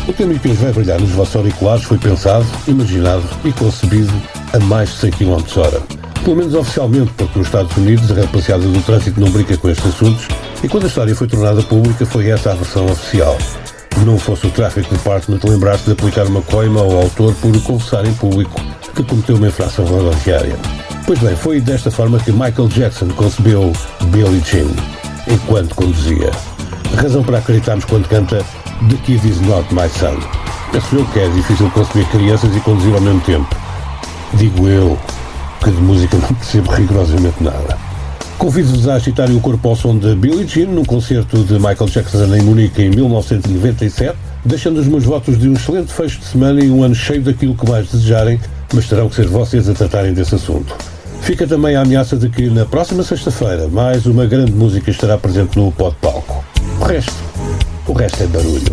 O 0.09 0.13
tema 0.13 0.35
que 0.35 0.49
hoje 0.49 0.63
vai 0.63 0.73
brilhar 0.73 1.01
nos 1.01 1.11
vossos 1.11 1.37
auriculares 1.37 1.85
foi 1.85 1.99
pensado, 1.99 2.45
imaginado 2.67 3.23
e 3.45 3.53
concebido 3.53 4.13
a 4.53 4.59
mais 4.59 4.91
de 4.91 4.97
100 4.97 5.11
km 5.13 5.59
hora. 5.59 5.81
Pelo 6.25 6.37
menos 6.37 6.55
oficialmente, 6.55 7.13
porque 7.17 7.39
nos 7.39 7.47
Estados 7.47 7.77
Unidos 7.77 8.11
a 8.11 8.15
rapaziada 8.15 8.65
do 8.65 8.83
trânsito 8.83 9.21
não 9.21 9.31
brinca 9.31 9.57
com 9.57 9.69
estes 9.71 9.87
assuntos 9.87 10.27
e 10.61 10.67
quando 10.67 10.85
a 10.85 10.89
história 10.89 11.15
foi 11.15 11.29
tornada 11.29 11.63
pública 11.63 12.05
foi 12.05 12.31
essa 12.31 12.51
a 12.51 12.55
versão 12.57 12.85
oficial. 12.87 13.39
Não 14.05 14.19
fosse 14.19 14.47
o 14.47 14.51
Traffic 14.51 14.89
Department 14.91 15.41
lembrar-se 15.45 15.85
de 15.85 15.93
aplicar 15.93 16.27
uma 16.27 16.43
coima 16.43 16.81
ao 16.81 17.03
autor 17.03 17.35
por 17.35 17.61
confessar 17.63 18.07
em 18.07 18.15
público 18.15 18.61
que 18.95 19.03
cometeu 19.05 19.37
uma 19.37 19.49
infração 19.49 19.85
rodoviária. 19.85 20.57
Pois 21.07 21.19
bem, 21.21 21.37
foi 21.37 21.61
desta 21.61 21.91
forma 21.91 22.19
que 22.19 22.33
Michael 22.33 22.69
Jackson 22.69 23.09
concebeu 23.09 23.73
Billie 24.07 24.43
Jean, 24.45 24.69
enquanto 25.33 25.75
conduzia. 25.75 26.31
Razão 26.97 27.23
para 27.23 27.39
acreditarmos 27.39 27.85
quando 27.85 28.09
canta 28.09 28.45
The 28.89 28.97
Kid 29.05 29.29
Is 29.29 29.41
Not 29.41 29.73
My 29.75 29.89
Son. 29.89 30.17
Penso 30.73 30.97
eu 30.97 31.05
que 31.07 31.21
é 31.21 31.29
difícil 31.29 31.71
consumir 31.71 32.07
crianças 32.07 32.55
e 32.55 32.61
conduzir 32.61 32.95
ao 32.95 33.01
mesmo 33.01 33.21
tempo. 33.21 33.49
Digo 34.35 34.67
eu, 34.69 34.99
que 35.63 35.71
de 35.71 35.81
música 35.81 36.17
não 36.17 36.29
percebo 36.35 36.71
rigorosamente 36.73 37.43
nada. 37.43 37.88
Convido-vos 38.39 38.87
a 38.87 38.95
agitarem 38.95 39.37
o 39.37 39.41
corpo 39.41 39.69
ao 39.69 39.75
som 39.75 39.99
de 39.99 40.15
Billie 40.15 40.47
Jean 40.47 40.69
num 40.69 40.85
concerto 40.85 41.43
de 41.43 41.55
Michael 41.55 41.87
Jackson 41.87 42.37
em 42.37 42.41
Munique 42.41 42.83
em 42.83 42.89
1997, 42.89 44.17
deixando 44.45 44.79
os 44.79 44.87
meus 44.87 45.03
votos 45.03 45.37
de 45.37 45.49
um 45.49 45.55
excelente 45.55 45.93
fecho 45.93 46.21
de 46.21 46.25
semana 46.25 46.63
e 46.63 46.71
um 46.71 46.85
ano 46.85 46.95
cheio 46.95 47.21
daquilo 47.21 47.57
que 47.57 47.69
mais 47.69 47.91
desejarem, 47.91 48.41
mas 48.73 48.87
terão 48.89 49.09
que 49.09 49.17
ser 49.17 49.27
vocês 49.27 49.69
a 49.69 49.75
tratarem 49.75 50.15
desse 50.15 50.37
assunto. 50.37 50.73
Fica 51.21 51.49
também 51.49 51.75
a 51.75 51.83
ameaça 51.83 52.17
de 52.17 52.29
que 52.29 52.49
na 52.49 52.65
próxima 52.65 53.03
sexta-feira 53.03 53.67
mais 53.67 54.07
uma 54.07 54.25
grande 54.25 54.53
música 54.53 54.89
estará 54.89 55.19
presente 55.19 55.59
no 55.59 55.73
Pod 55.73 55.97
Palco. 56.01 56.45
O 56.81 56.85
resto, 56.85 57.17
o 57.89 57.93
resto 57.93 58.23
é 58.23 58.27
barulho. 58.29 58.73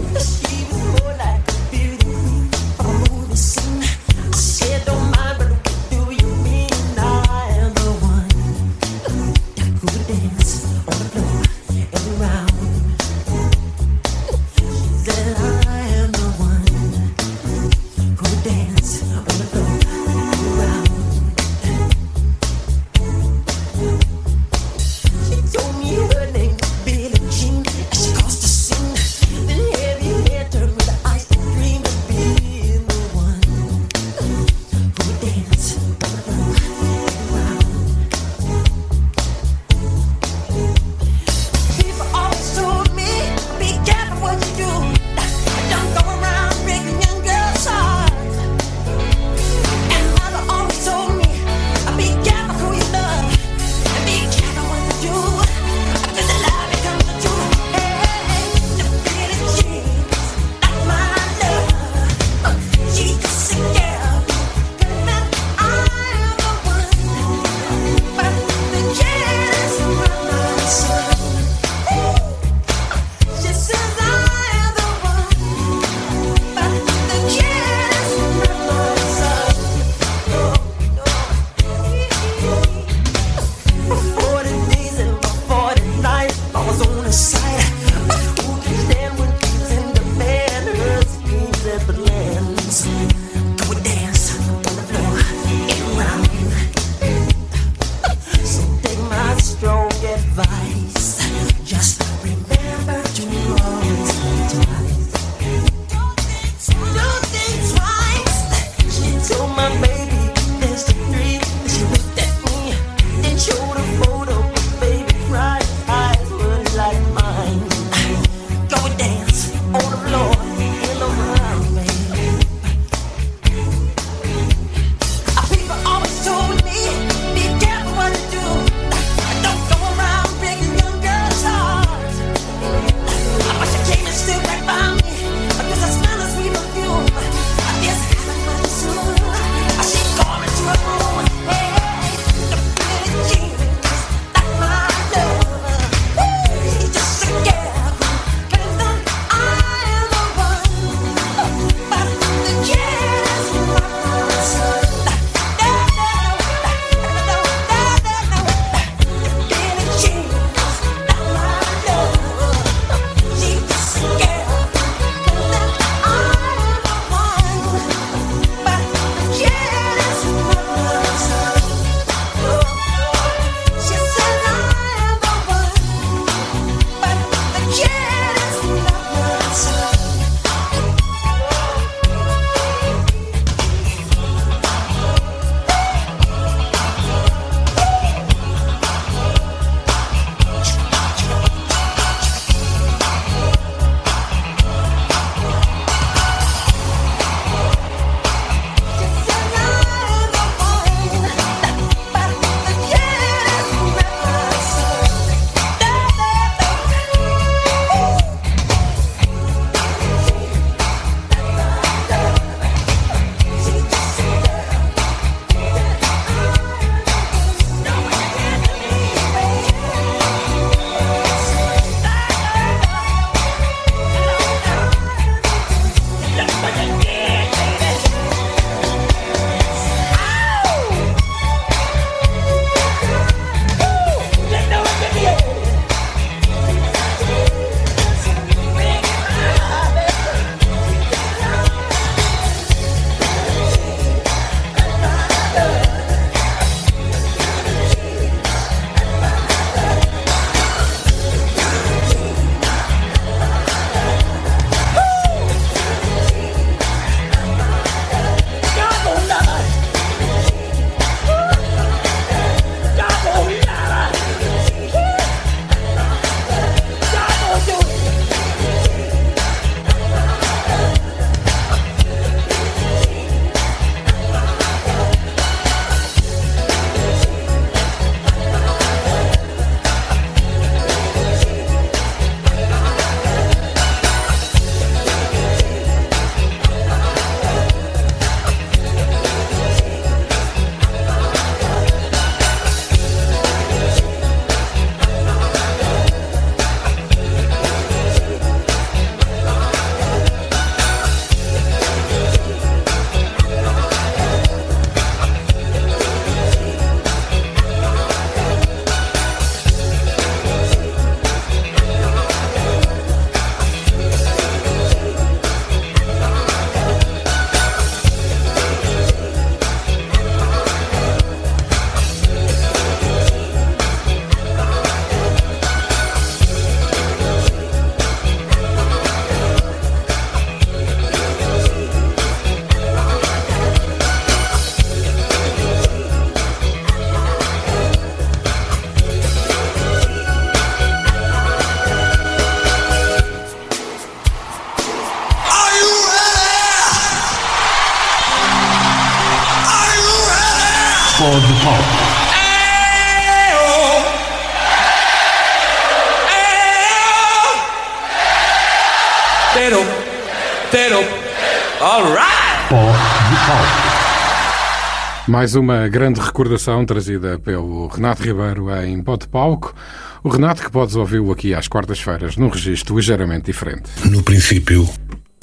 Mais 365.36 365.54
uma 365.54 365.86
grande 365.90 366.22
recordação 366.22 366.86
trazida 366.86 367.38
pelo 367.38 367.88
Renato 367.88 368.24
Ribeiro 368.24 368.74
em 368.86 369.04
de 369.04 369.28
Palco. 369.28 369.76
O 370.24 370.30
Renato 370.30 370.64
que 370.64 370.72
podes 370.72 370.96
ouvi-lo 370.96 371.30
aqui 371.30 371.54
às 371.54 371.68
quartas-feiras 371.68 372.38
num 372.38 372.48
registro 372.48 372.96
ligeiramente 372.96 373.48
diferente. 373.48 373.84
No 374.06 374.24
princípio, 374.24 374.88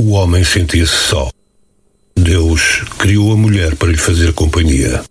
o 0.00 0.12
homem 0.12 0.42
sentia-se 0.44 0.94
só. 0.94 1.28
Deus 2.16 2.84
criou 2.98 3.34
a 3.34 3.36
mulher 3.36 3.76
para 3.76 3.88
lhe 3.90 3.98
fazer 3.98 4.32
companhia. 4.32 5.02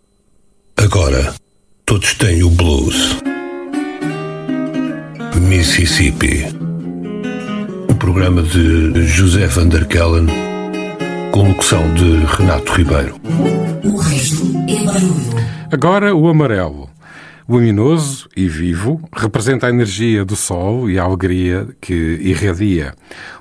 Agora, 0.76 1.32
todos 1.86 2.16
têm 2.16 2.42
o 2.42 2.50
blues. 2.50 3.18
Mississippi. 5.48 6.44
O 7.88 7.94
programa 7.94 8.42
de 8.42 9.06
José 9.06 9.46
Van 9.46 9.68
der 9.68 9.86
Kellen, 9.86 10.26
com 11.32 11.50
locução 11.50 11.94
de 11.94 12.26
Renato 12.36 12.74
Ribeiro. 12.74 13.22
O 13.92 13.98
resto 13.98 14.44
é 14.70 14.86
barulho. 14.86 15.46
Agora 15.70 16.16
o 16.16 16.30
amarelo. 16.30 16.90
Luminoso 17.48 18.30
e 18.38 18.48
vivo, 18.48 19.02
representa 19.14 19.68
a 19.68 19.70
energia 19.70 20.24
do 20.24 20.34
sol 20.34 20.90
e 20.90 20.98
a 20.98 21.04
alegria 21.04 21.68
que 21.82 21.94
irradia. 22.22 22.96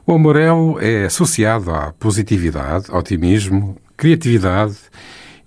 O 0.04 0.12
amarelo 0.12 0.80
é 0.80 1.04
associado 1.04 1.70
à 1.70 1.92
positividade, 1.92 2.90
otimismo, 2.90 3.76
criatividade, 3.96 4.74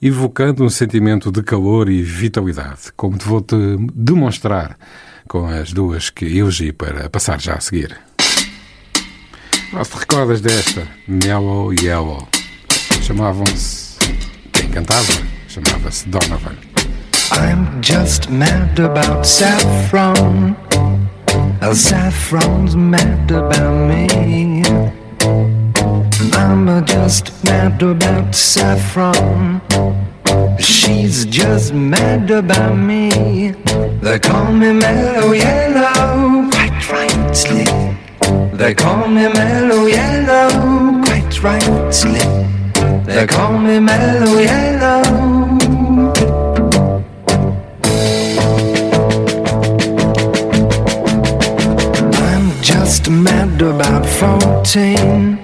evocando 0.01 0.63
um 0.63 0.69
sentimento 0.69 1.33
de 1.33 1.43
calor 1.43 1.89
e 1.89 2.01
vitalidade, 2.01 2.93
como 2.95 3.17
te 3.17 3.25
vou-te 3.25 3.57
demonstrar 3.93 4.77
com 5.27 5.45
as 5.45 5.73
duas 5.73 6.09
que 6.09 6.23
elegi 6.25 6.71
para 6.71 7.09
passar 7.09 7.41
já 7.41 7.55
a 7.55 7.59
seguir. 7.59 7.99
Não 9.73 9.83
te 9.83 9.97
recordas 9.97 10.39
desta? 10.39 10.87
Mellow 11.05 11.73
Yellow. 11.73 12.25
Chamavam-se. 13.01 13.92
Cantava? 14.73 15.23
Chamava-se 15.47 16.09
Donovan. 16.09 16.57
I'm 17.31 17.79
just 17.79 18.31
mad 18.31 18.79
about 18.79 19.23
saffron. 19.23 20.55
Uh, 21.61 21.75
saffron's 21.75 22.75
mad 22.75 23.29
about 23.29 23.87
me. 23.87 24.63
I'm 26.33 26.83
just 26.87 27.43
mad 27.43 27.83
about 27.83 28.33
saffron. 28.33 29.61
She's 30.59 31.25
just 31.25 31.71
mad 31.75 32.31
about 32.31 32.75
me. 32.75 33.51
They 34.01 34.17
call 34.17 34.51
me 34.51 34.73
mellow 34.73 35.33
yellow, 35.33 36.49
quite 36.49 36.89
rightly. 36.89 37.65
They 38.57 38.73
call 38.73 39.07
me 39.07 39.27
mellow 39.31 39.85
yellow, 39.85 41.03
quite 41.03 41.43
rightly. 41.43 42.62
They 43.05 43.27
call 43.27 43.57
me 43.57 43.79
mellow 43.79 44.39
yellow. 44.39 45.01
I'm 52.15 52.61
just 52.61 53.09
mad 53.09 53.61
about 53.61 54.05
14. 54.05 55.37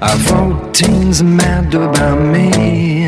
Uh, 0.00 0.16
14's 0.28 1.22
mad 1.22 1.74
about 1.74 2.18
me. 2.20 3.06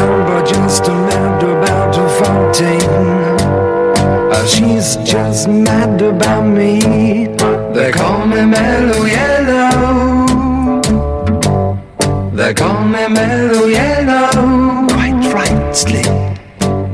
I'm 0.00 0.46
just 0.46 0.82
mad 0.88 1.42
about 1.42 1.94
14. 2.54 2.80
Uh, 4.32 4.46
she's 4.46 4.96
just 5.08 5.46
mad 5.48 6.02
about 6.02 6.42
me. 6.42 6.80
They 7.72 7.92
call 7.92 8.26
me 8.26 8.44
mellow 8.44 9.04
yellow. 9.04 10.17
They 12.48 12.54
call 12.54 12.82
me 12.82 13.06
mellow 13.08 13.66
yellow. 13.66 14.86
Quite 14.88 15.22
rightly. 15.34 16.02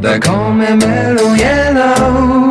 They 0.00 0.18
call 0.18 0.52
me 0.52 0.74
mellow 0.74 1.34
yellow. 1.34 2.50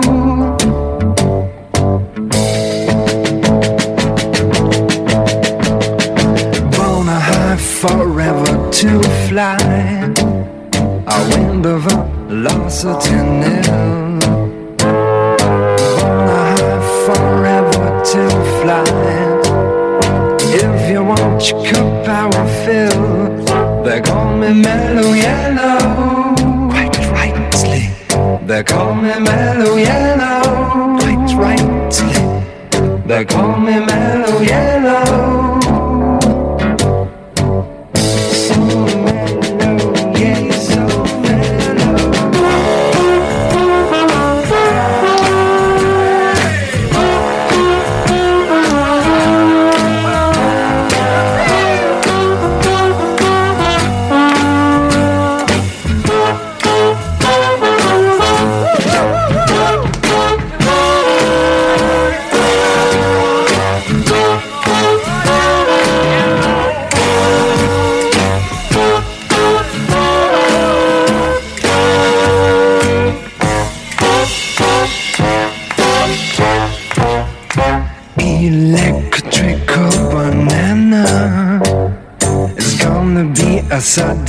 Born 6.72 7.10
a 7.10 7.20
high 7.20 7.58
forever 7.58 8.72
to 8.72 9.04
fly. 9.28 9.58
A 11.06 11.20
wind 11.36 11.66
of 11.66 11.82
velocity 11.84 13.16
nil. 13.16 14.20
Born 15.98 16.28
a 16.30 16.42
high 16.56 16.82
forever 17.06 17.86
to 18.12 18.22
fly. 18.62 18.86
If 20.56 20.90
you 20.90 21.04
want 21.04 21.50
your 21.50 21.66
cup, 21.66 21.93
I 22.16 22.26
will 22.28 22.48
fill. 22.64 23.84
They 23.84 24.00
call 24.00 24.38
me 24.38 24.54
mellow 24.54 25.14
yellow. 25.14 26.36
Quite 26.70 26.98
rightly. 27.12 27.90
They 28.46 28.64
call 28.64 28.94
me 28.94 29.14
mellow 29.20 29.76
yellow. 29.76 30.98
Quite 31.00 31.34
rightly. 31.46 32.16
They 33.08 33.26
call 33.26 33.58
me 33.58 33.80
mellow 33.86 34.42
yellow. 34.42 35.53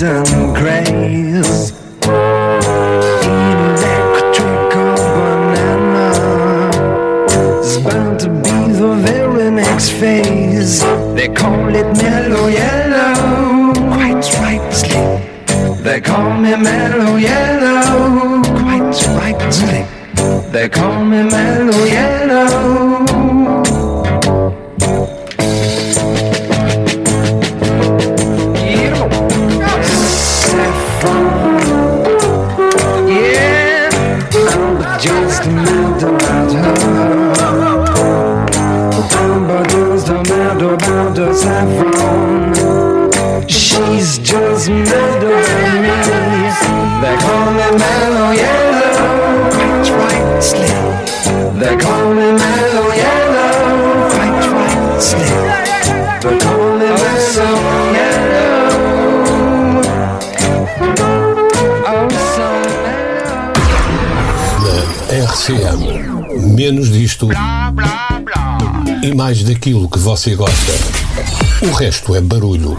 done 0.04 0.43
você 70.24 70.36
gosta. 70.36 70.72
O 71.66 71.70
resto 71.72 72.14
é 72.14 72.20
barulho. 72.22 72.78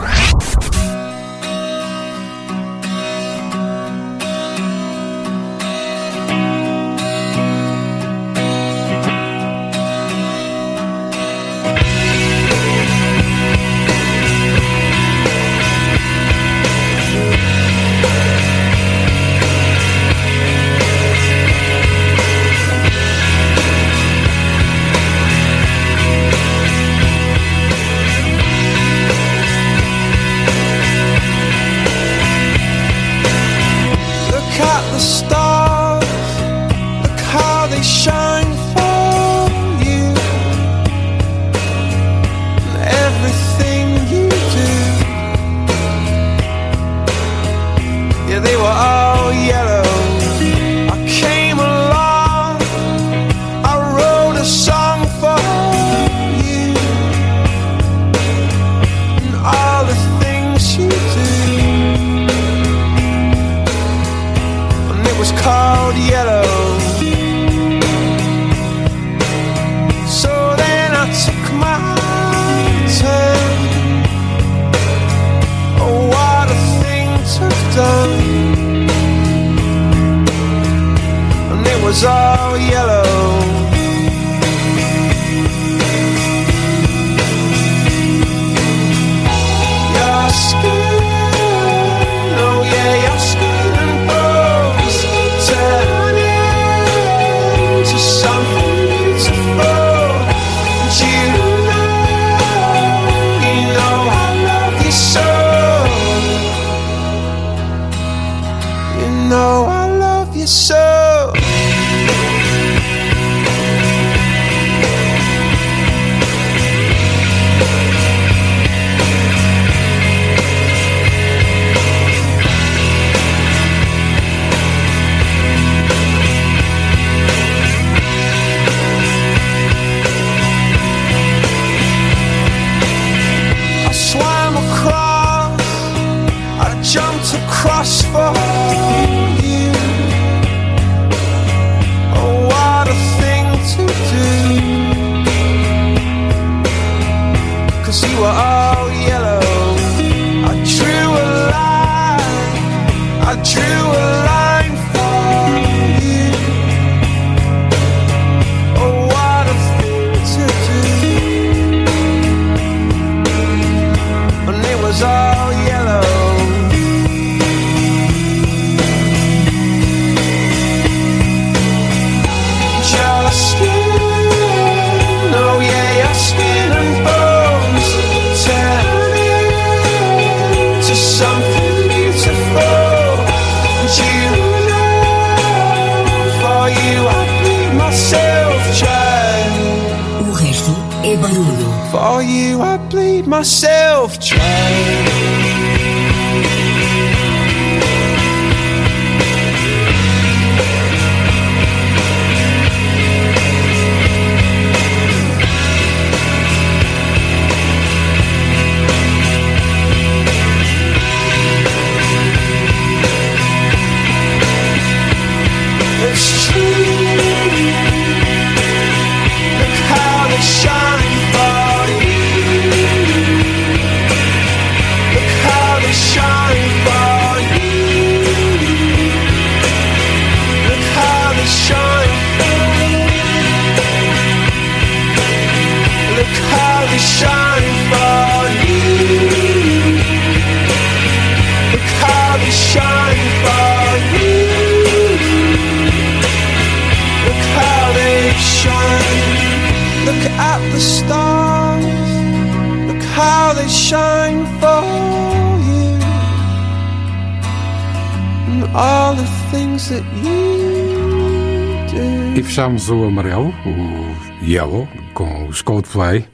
Coldplay. 265.66 266.28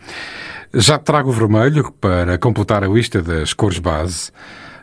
Já 0.74 1.00
trago 1.00 1.30
o 1.30 1.34
vermelho 1.34 1.92
para 2.00 2.38
completar 2.38 2.84
a 2.84 2.88
lista 2.88 3.22
das 3.22 3.54
cores 3.54 3.80
base, 3.80 4.32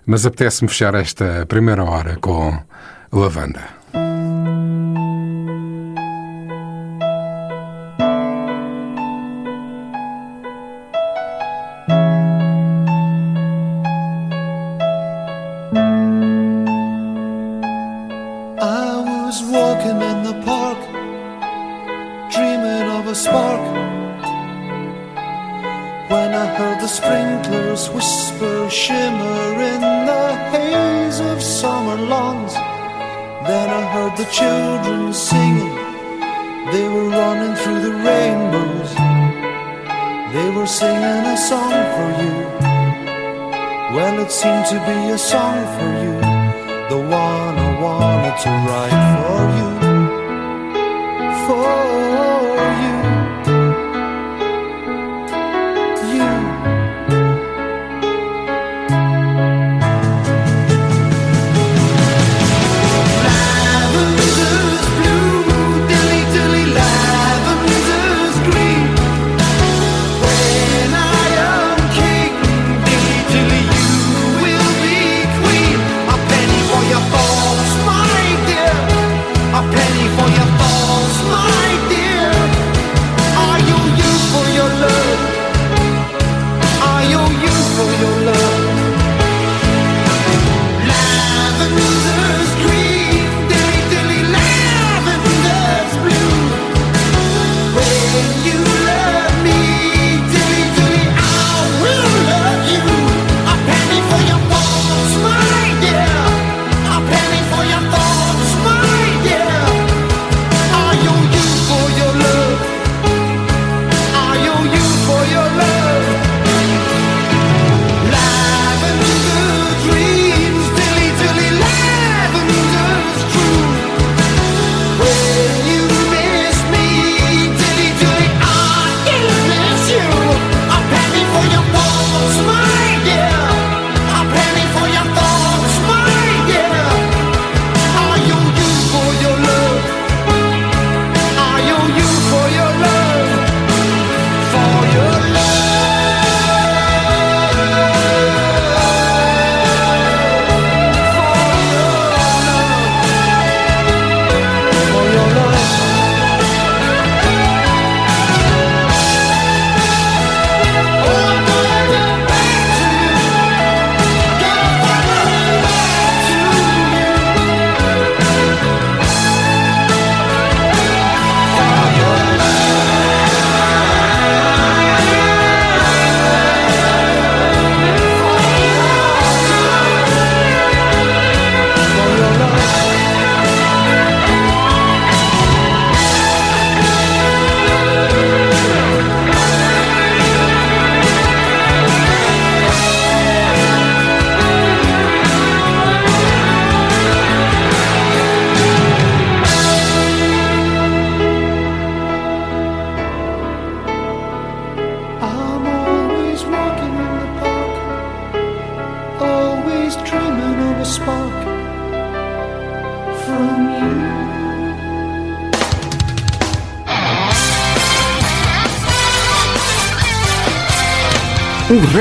mas 0.04 0.26
apetece-me 0.26 0.68
fechar 0.68 0.94
esta 0.94 1.46
primeira 1.46 1.84
hora 1.84 2.16
com 2.16 2.58
lavanda. 3.12 3.77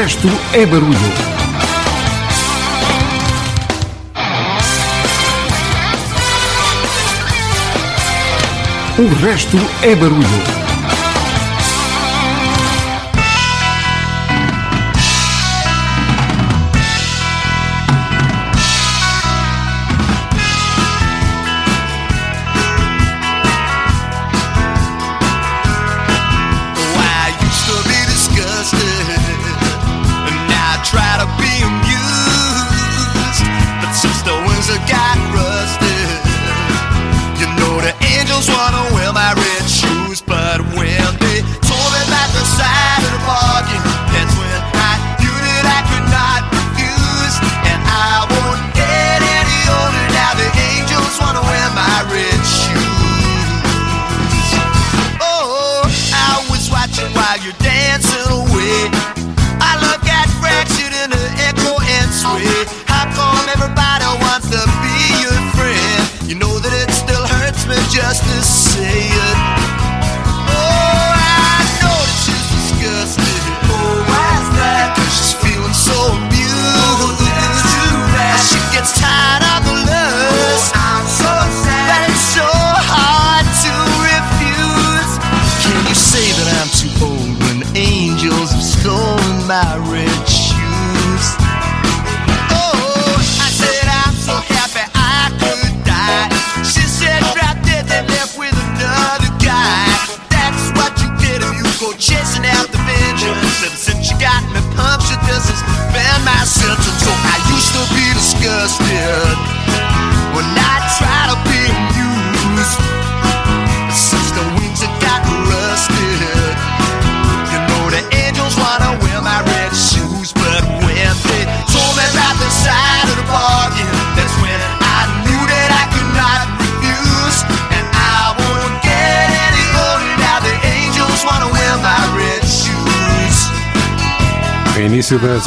Resto 0.08 0.30
é 0.54 0.66
barulho. 0.66 0.98
O 9.00 9.26
resto 9.26 9.58
é 9.82 9.96
barulho. 9.96 10.67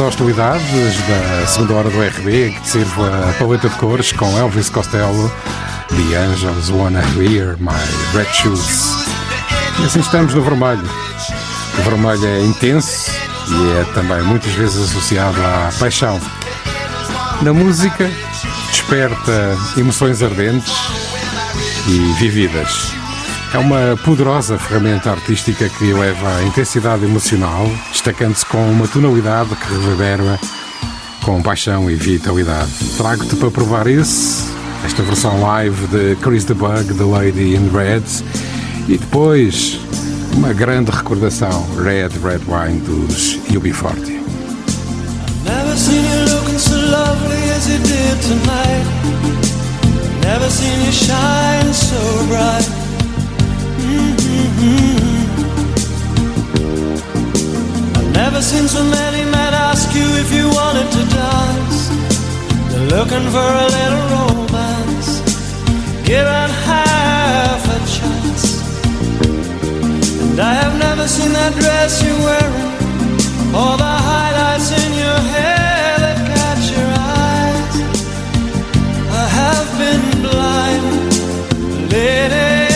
Das 0.01 0.15
hostilidades 0.15 0.97
da 1.07 1.47
segunda 1.47 1.75
hora 1.75 1.91
do 1.91 2.01
RB, 2.01 2.53
que 2.53 2.61
te 2.63 2.69
sirvo 2.71 3.05
a 3.05 3.35
paleta 3.39 3.69
de 3.69 3.75
cores 3.75 4.13
com 4.13 4.39
Elvis 4.39 4.71
Costello, 4.71 5.31
The 5.91 6.17
Angels 6.17 6.71
Wanna 6.71 7.03
Wear 7.19 7.59
My 7.59 7.77
Red 8.15 8.33
Shoes. 8.33 8.95
E 9.79 9.85
assim 9.85 10.01
estamos 10.01 10.33
no 10.33 10.41
vermelho. 10.41 10.89
O 11.79 11.83
vermelho 11.83 12.27
é 12.27 12.41
intenso 12.41 13.11
e 13.47 13.79
é 13.79 13.85
também 13.93 14.23
muitas 14.23 14.51
vezes 14.53 14.91
associado 14.91 15.37
à 15.39 15.71
paixão. 15.79 16.19
Na 17.43 17.53
música, 17.53 18.11
desperta 18.71 19.59
emoções 19.77 20.23
ardentes 20.23 20.73
e 21.87 21.99
vividas. 22.19 22.91
É 23.53 23.59
uma 23.59 23.99
poderosa 24.03 24.59
ferramenta 24.59 25.11
artística 25.11 25.69
que 25.69 25.91
eleva 25.91 26.37
a 26.37 26.43
intensidade 26.45 27.05
emocional, 27.05 27.71
destacando-se 28.03 28.47
com 28.47 28.71
uma 28.71 28.89
tonalidade 28.89 29.55
que 29.57 29.75
reverbera 29.75 30.41
com 31.23 31.43
paixão 31.43 31.91
e 31.91 31.95
vitalidade. 31.95 32.71
Trago-te 32.97 33.37
para 33.37 33.51
provar 33.51 33.87
isso, 33.87 34.51
esta 34.87 35.03
versão 35.03 35.43
live 35.43 35.87
de 35.89 36.17
Chris 36.17 36.45
the 36.45 36.55
Bug, 36.55 36.95
The 36.95 37.05
Lady 37.05 37.55
in 37.55 37.69
Red, 37.69 38.05
e 38.89 38.97
depois 38.97 39.79
uma 40.33 40.51
grande 40.55 40.91
recordação, 40.91 41.67
Red 41.77 42.09
Red 42.25 42.41
Wine 42.49 42.81
dos 42.81 43.39
UB40. 43.51 44.19
Never 50.23 50.49
seen 50.49 50.85
you 50.87 50.93
shine 50.93 51.75
so 51.75 52.27
bright. 52.29 52.67
Mhm. 53.79 54.11
I've 54.63 54.90
never 58.41 58.57
seen 58.57 58.69
so 58.69 58.83
many 58.85 59.23
men 59.31 59.53
ask 59.53 59.95
you 59.95 60.07
if 60.23 60.33
you 60.33 60.49
wanted 60.49 60.91
to 60.97 61.03
dance. 61.15 61.89
They're 62.71 62.89
looking 62.97 63.27
for 63.35 63.49
a 63.65 63.67
little 63.79 64.05
romance. 64.17 65.11
Given 66.07 66.49
half 66.69 67.63
a 67.77 67.79
chance. 67.97 68.45
And 70.23 70.41
I 70.41 70.55
have 70.55 70.79
never 70.79 71.07
seen 71.07 71.33
that 71.35 71.53
dress 71.61 72.03
you're 72.03 72.23
wearing. 72.29 72.73
Or 73.61 73.77
the 73.77 73.95
highlights 74.09 74.71
in 74.83 74.91
your 75.05 75.21
hair 75.35 75.99
that 76.05 76.19
catch 76.33 76.65
your 76.77 76.91
eyes. 77.19 77.77
I 79.21 79.27
have 79.41 79.69
been 79.81 80.05
blind, 80.25 81.93
lady. 81.93 82.70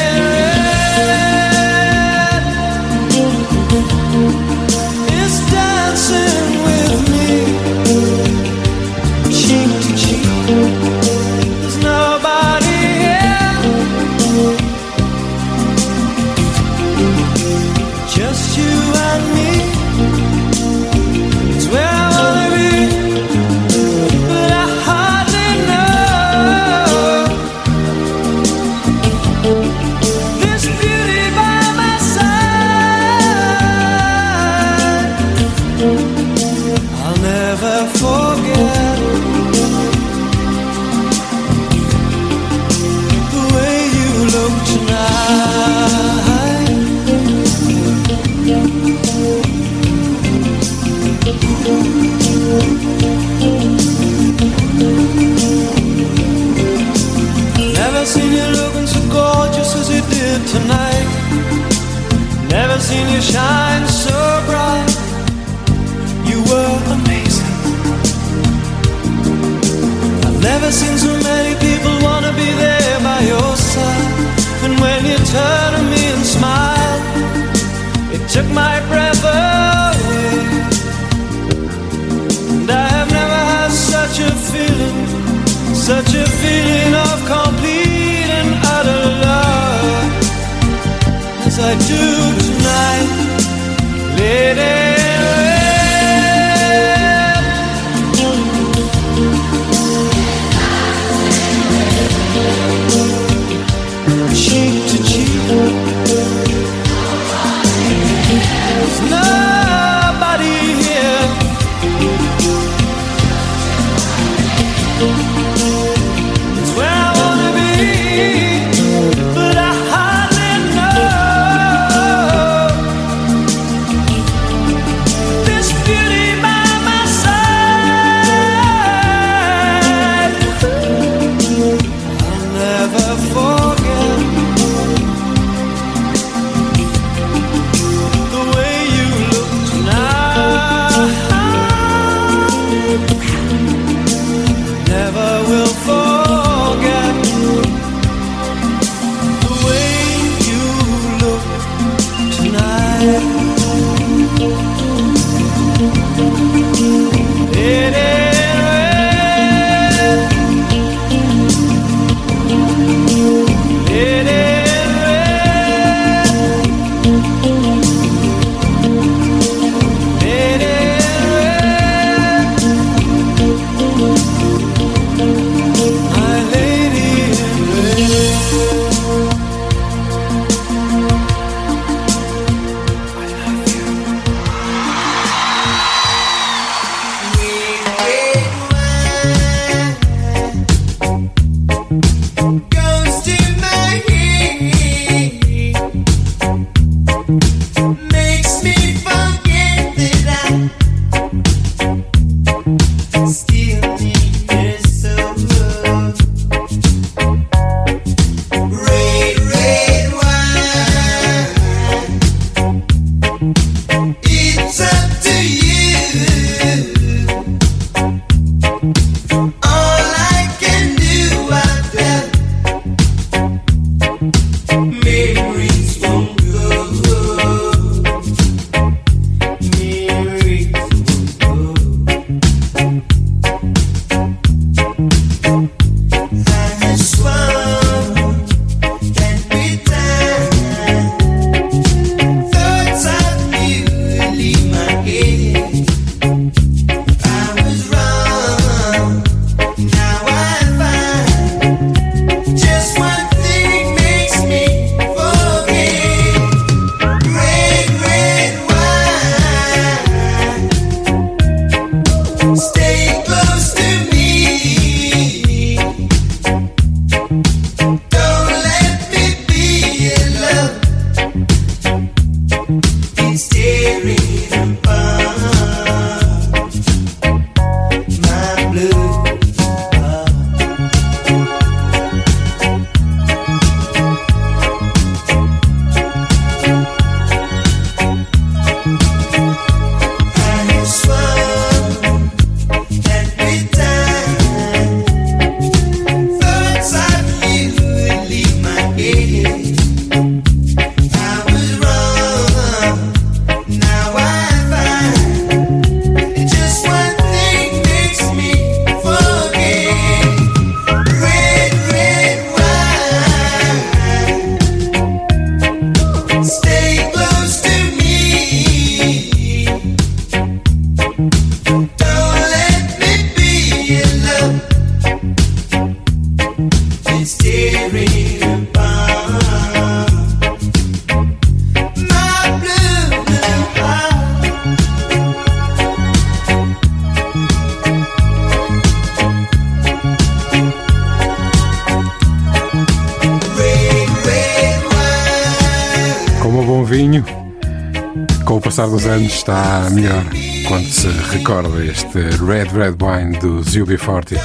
e 353.75 353.83
o 353.83 353.87
Biforte. 353.87 354.37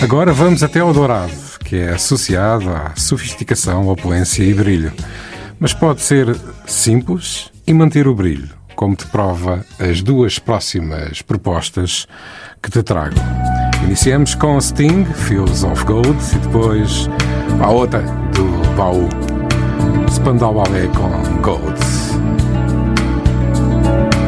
Agora 0.00 0.32
vamos 0.32 0.62
até 0.62 0.80
ao 0.80 0.92
dourado, 0.92 1.32
que 1.64 1.76
é 1.76 1.90
associado 1.90 2.70
à 2.70 2.92
sofisticação, 2.96 3.88
opulência 3.88 4.42
e 4.42 4.54
brilho. 4.54 4.92
Mas 5.58 5.74
pode 5.74 6.00
ser 6.00 6.36
simples 6.66 7.50
e 7.66 7.72
manter 7.72 8.08
o 8.08 8.14
brilho, 8.14 8.48
como 8.74 8.96
te 8.96 9.06
prova 9.06 9.64
as 9.78 10.02
duas 10.02 10.38
próximas 10.38 11.22
propostas 11.22 12.06
que 12.62 12.70
te 12.70 12.82
trago. 12.82 13.16
Iniciamos 13.84 14.34
com 14.34 14.60
Sting, 14.60 15.04
Fields 15.04 15.62
of 15.64 15.84
Gold, 15.84 16.18
e 16.34 16.38
depois 16.38 17.08
a 17.60 17.68
outra 17.70 18.02
do 18.32 18.74
Baú. 18.76 19.08
Spandau 20.10 20.54
Ballet 20.54 20.88
com 20.88 21.42
Gold. 21.42 21.80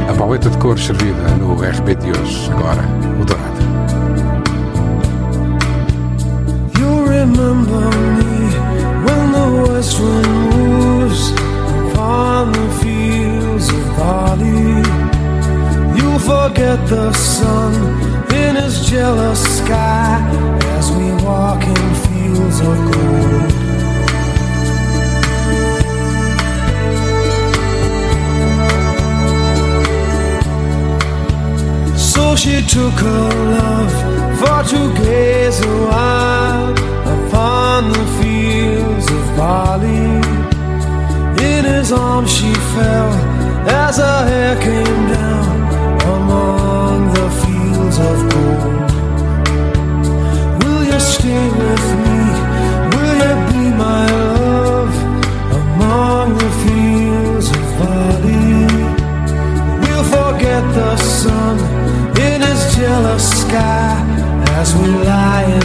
A 0.09 0.14
paleta 0.16 0.48
de 0.51 0.59
cores 0.59 0.85
servida 0.85 1.28
no 1.39 1.55
RP 1.55 1.94
de 2.01 2.10
hoje, 2.10 2.51
agora, 2.52 2.82
o 3.20 3.24
dourado. 3.24 3.43
at 16.74 16.88
the 16.88 17.12
sun 17.12 17.72
in 18.34 18.56
his 18.56 18.74
jealous 18.90 19.40
sky 19.59 20.18
as 20.76 20.90
we 20.96 21.06
walk 21.24 21.62
in 21.62 21.86
fields 22.05 22.59
of 22.70 22.76
gold. 22.92 23.51
So 32.12 32.34
she 32.42 32.56
took 32.76 32.96
her 33.09 33.28
love 33.59 33.94
for 34.40 34.60
to 34.72 34.80
gaze 35.02 35.60
a 35.60 35.76
while 35.88 36.72
upon 37.16 37.92
the 37.92 38.05
fields 38.18 39.06
of 39.18 39.24
Bali. 39.36 40.06
In 41.52 41.64
his 41.64 41.92
arms 41.92 42.30
she 42.36 42.52
fell 42.74 43.12
as 43.84 43.96
her 43.98 44.20
hair 44.30 44.55
came 44.60 45.02
down 45.14 45.53
among 46.94 47.12
the 47.12 47.28
fields 47.42 47.98
of 47.98 48.16
gold. 48.32 48.90
Will 50.62 50.84
you 50.84 51.00
stay 51.00 51.46
with 51.60 51.86
me? 52.04 52.20
Will 52.92 53.16
you 53.24 53.34
be 53.50 53.64
my 53.86 54.04
love 54.10 54.94
among 55.60 56.28
the 56.42 56.50
fields 56.62 57.48
of 57.58 57.64
Bali? 57.78 58.66
We'll 59.82 60.06
forget 60.18 60.62
the 60.78 60.96
sun 60.96 61.56
in 62.26 62.38
his 62.42 62.60
jealous 62.76 63.24
sky 63.42 63.94
as 64.60 64.74
we 64.76 64.88
lie 65.10 65.63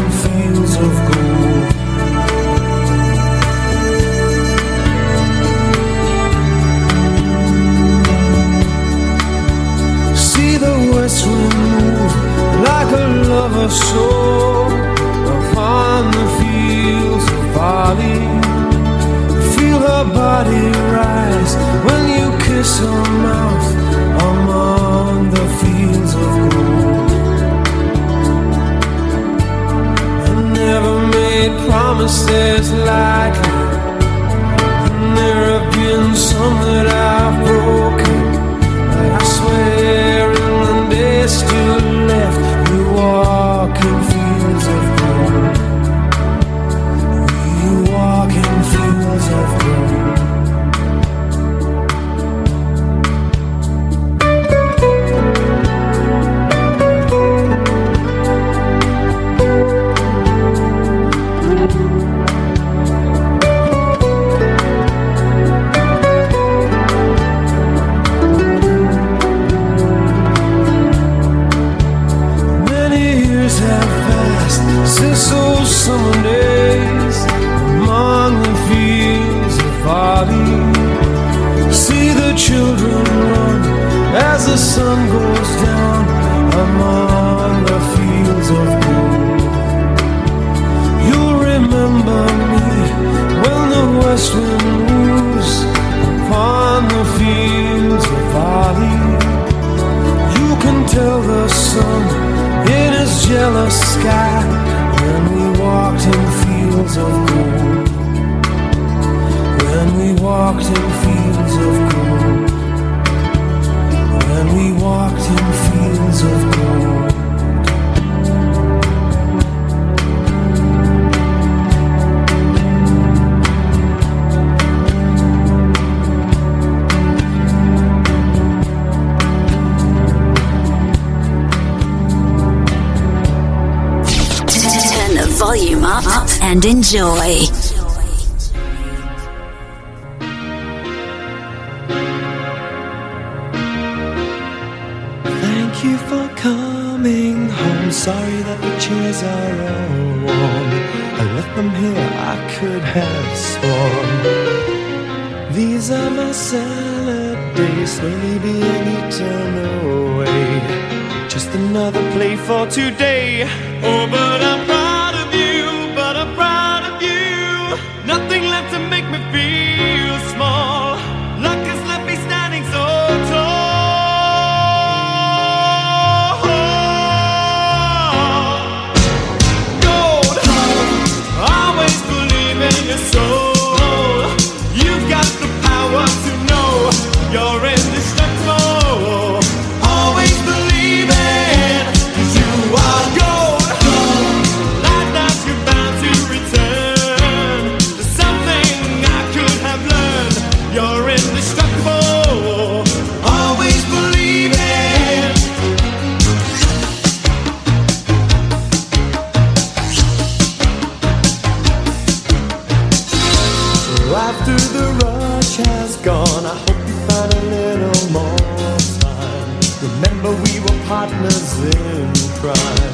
remember 220.22 220.44
we 220.44 220.60
were 220.60 220.86
partners 220.88 221.60
in 221.60 222.14
crime. 222.40 222.94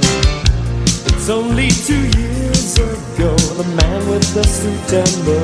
It's 1.07 1.29
only 1.29 1.69
two 1.69 2.07
years 2.19 2.77
ago, 2.77 3.35
the 3.35 3.63
man 3.75 4.09
with 4.09 4.33
the 4.33 4.43
suit 4.43 4.93
and 4.93 5.25
the 5.25 5.41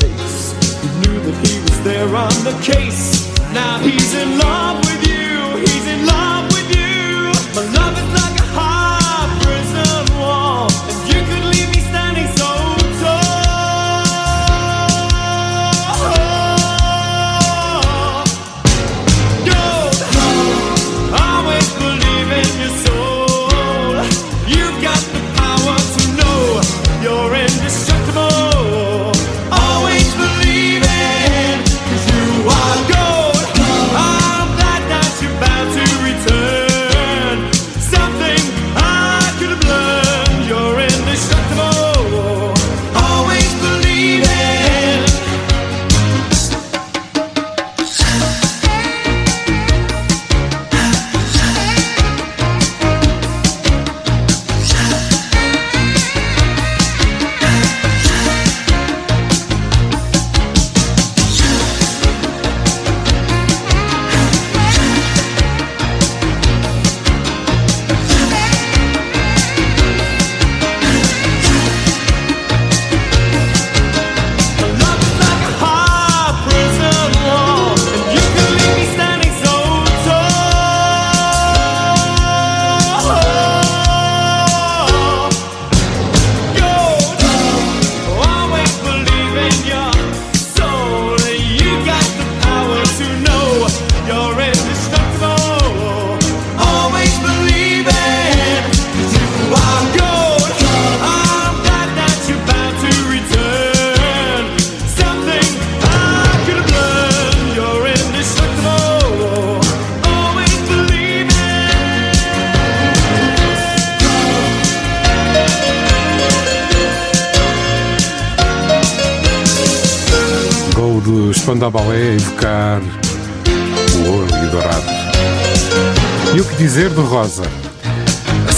face. 0.00 0.52
He 0.80 0.88
knew 1.00 1.20
that 1.20 1.46
he 1.46 1.60
was 1.60 1.84
there 1.84 2.08
on 2.16 2.32
the 2.44 2.58
case. 2.62 3.28
Now 3.52 3.78
he's 3.78 4.14
in 4.14 4.38
love 4.38 4.78
with 4.86 5.06
you, 5.06 5.60
he's 5.60 5.86
in 5.86 6.06
love 6.06 6.50
with 6.52 6.76
you. 6.76 7.81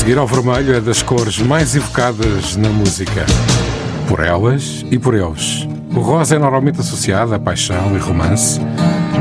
seguir 0.05 0.19
ao 0.19 0.27
vermelho 0.27 0.75
é 0.75 0.83
das 0.83 1.03
cores 1.03 1.39
mais 1.39 1.75
evocadas 1.75 2.57
na 2.57 2.69
música. 2.69 3.25
Por 4.07 4.21
elas 4.21 4.85
e 4.91 4.99
por 4.99 5.15
eles. 5.15 5.67
O 5.97 6.01
rosa 6.01 6.37
é 6.37 6.39
normalmente 6.39 6.79
associado 6.79 7.35
a 7.35 7.39
paixão 7.39 7.97
e 7.97 7.99
romance, 7.99 8.61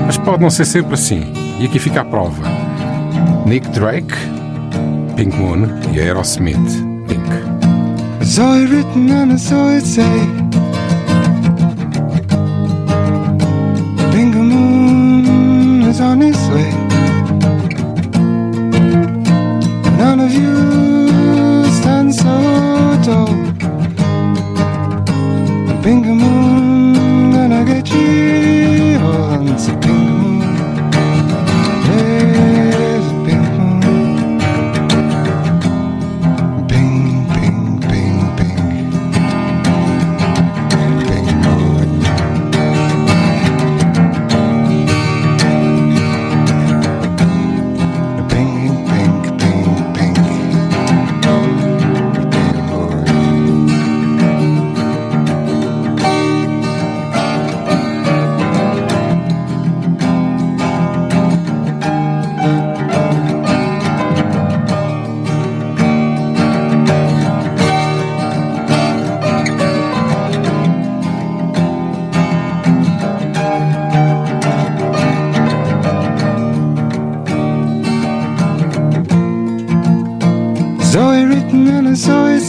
mas 0.06 0.18
pode 0.18 0.42
não 0.42 0.50
ser 0.50 0.66
sempre 0.66 0.96
assim. 0.96 1.32
E 1.58 1.66
aqui 1.68 1.80
fica 1.80 2.02
a 2.02 2.04
prova. 2.04 2.44
Nick 3.46 3.70
Drake, 3.70 4.14
Pink 5.16 5.34
Moon 5.38 5.70
e 5.94 6.02
Aerosmith, 6.02 6.58
Pink. 7.08 7.30
Written 8.70 9.10
and 9.10 9.32
I 9.32 9.80
say 9.80 10.43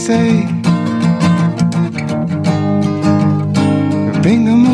say. 0.05 0.45
Bring 4.21 4.45
them 4.45 4.64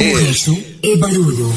O 0.00 0.16
resto 0.16 0.56
é 0.82 0.96
barulho. 0.96 1.52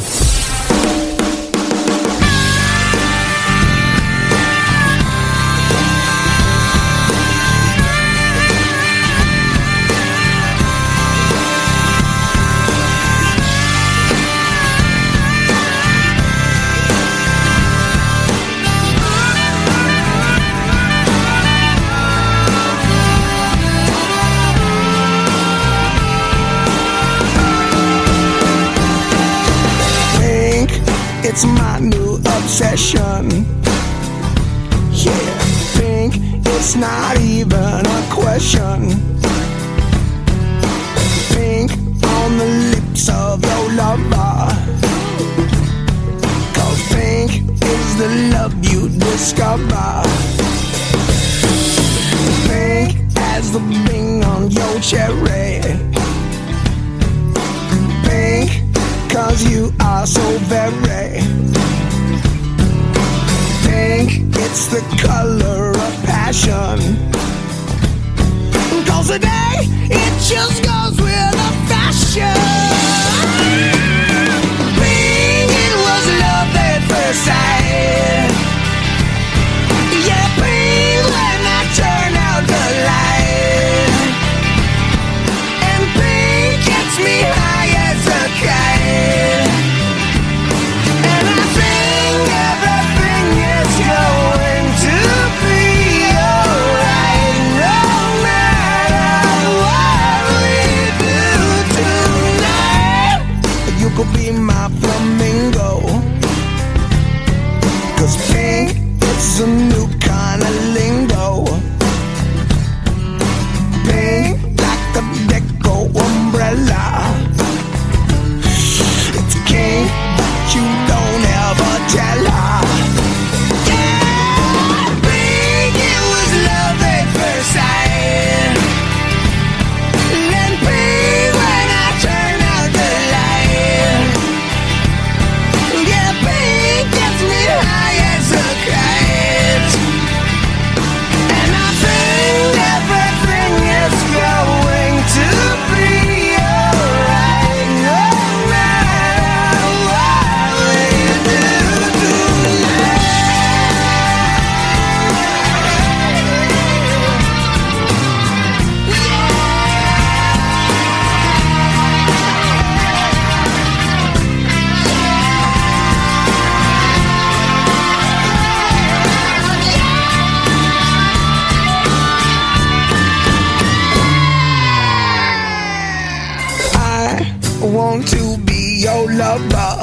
long 177.94 178.04
to 178.06 178.38
be 178.44 178.82
your 178.82 179.12
lover. 179.12 179.74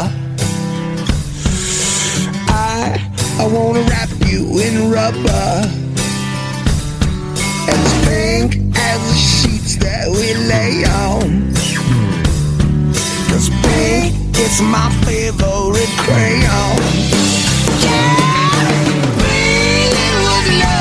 I 2.49 2.99
I 3.39 3.47
wanna 3.47 3.83
wrap 3.83 4.11
you 4.27 4.43
in 4.59 4.91
rubber 4.91 5.53
as 7.75 7.89
pink 8.07 8.51
as 8.77 9.01
the 9.11 9.17
sheets 9.17 9.77
that 9.77 10.09
we 10.09 10.35
lay 10.53 10.85
on. 11.07 11.55
Cause 13.29 13.49
pink 13.63 14.39
is 14.39 14.61
my 14.61 14.89
favorite 15.07 15.95
crayon. 16.05 16.77
Yeah, 17.85 18.17
pink 19.21 19.95
it 20.07 20.63
love. 20.65 20.80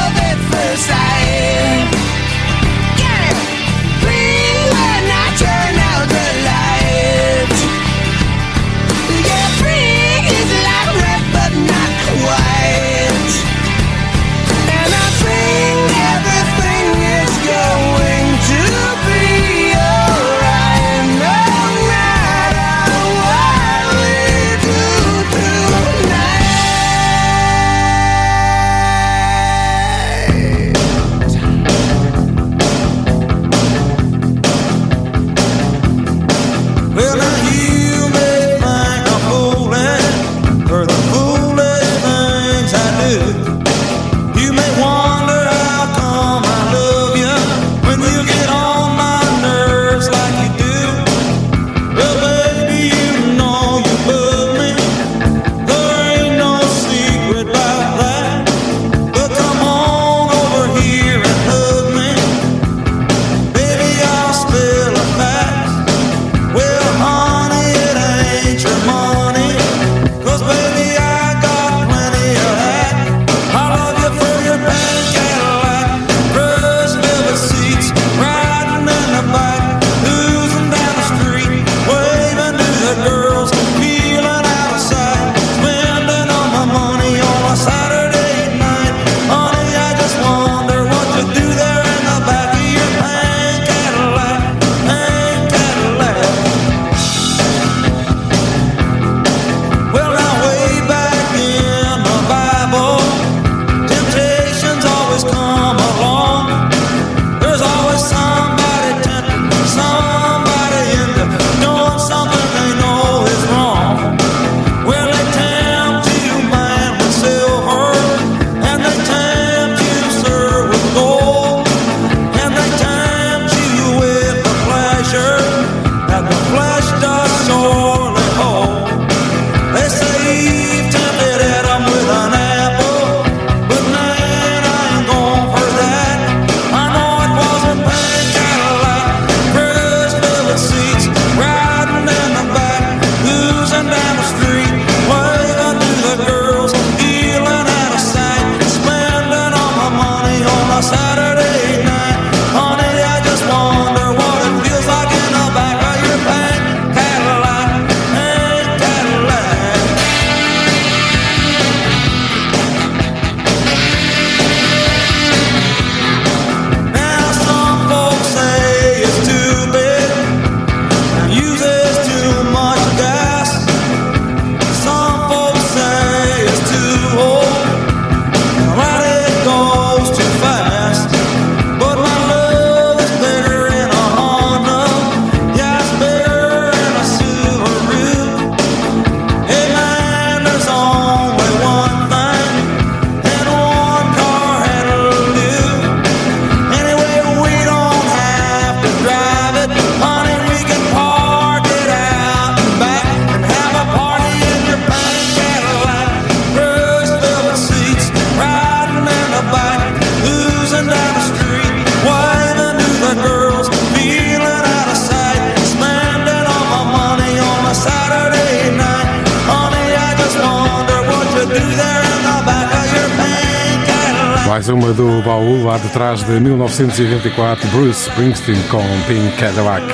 lá 225.58 225.78
de 225.78 225.90
trás 225.90 226.24
de 226.24 226.40
1984, 226.40 227.68
Bruce 227.70 228.10
Springsteen 228.10 228.62
com 228.70 228.84
Pink 229.08 229.36
Cadillac. 229.38 229.86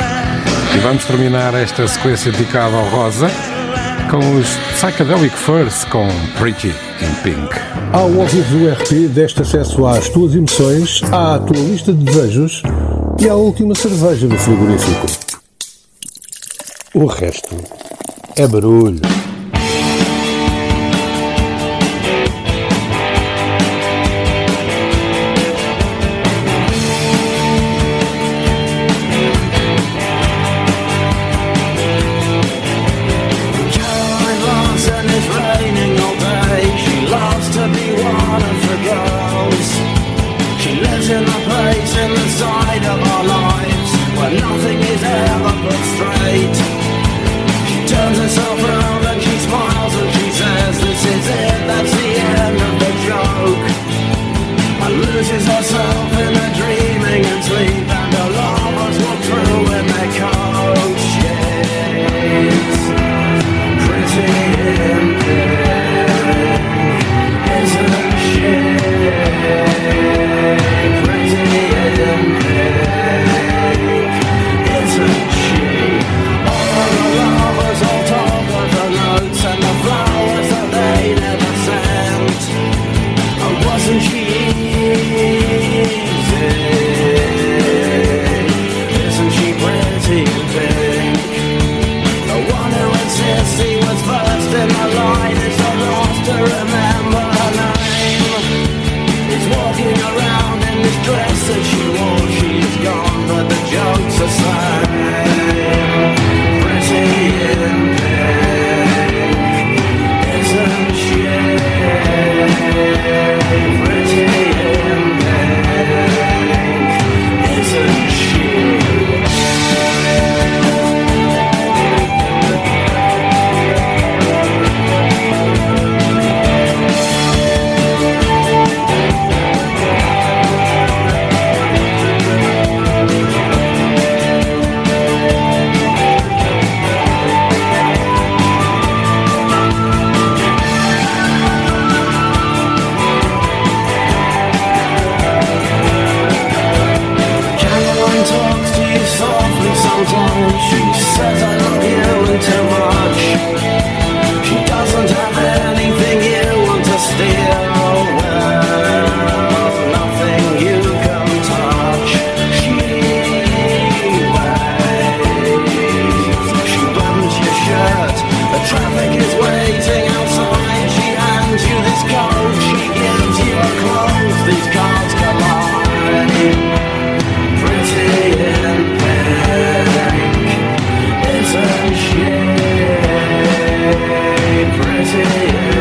E 0.76 0.80
vamos 0.80 1.06
terminar 1.06 1.54
esta 1.54 1.88
sequência 1.88 2.32
dedicada 2.32 2.76
ao 2.76 2.90
Rosa 2.90 3.28
com 4.10 4.38
os 4.38 4.48
Psychedelic 4.76 5.36
Furs 5.36 5.86
com 5.86 6.08
Pretty 6.38 6.70
in 6.70 7.24
Pink. 7.24 7.56
Ao 7.94 8.12
ouvir 8.12 8.44
do 8.44 8.70
RP, 8.70 9.08
deste 9.08 9.42
acesso 9.42 9.86
às 9.86 10.10
tuas 10.10 10.36
emoções, 10.36 11.02
à 11.12 11.40
tua 11.40 11.58
lista 11.58 11.94
de 11.94 12.04
desejos 12.04 12.62
e 13.20 13.30
à 13.30 13.36
última 13.36 13.74
cerveja 13.76 14.28
do 14.28 14.38
frigorífico. 14.38 15.06
O 16.94 17.06
resto 17.06 17.56
é 18.36 18.48
barulho. 18.48 19.02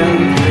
again 0.05 0.44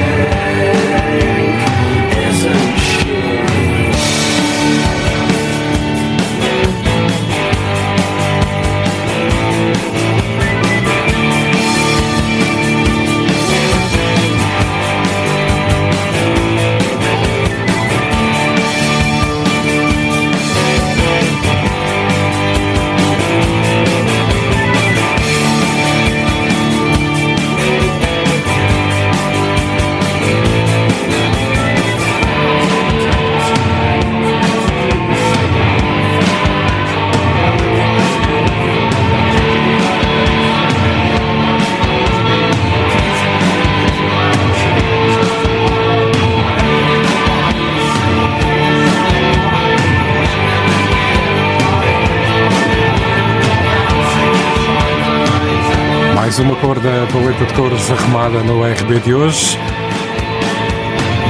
da 57.54 57.58
paleta 57.58 57.58
de 57.58 57.58
cores 57.58 57.92
arrumada 57.92 58.44
no 58.44 58.64
RB 58.64 59.00
de 59.00 59.14
hoje. 59.14 59.58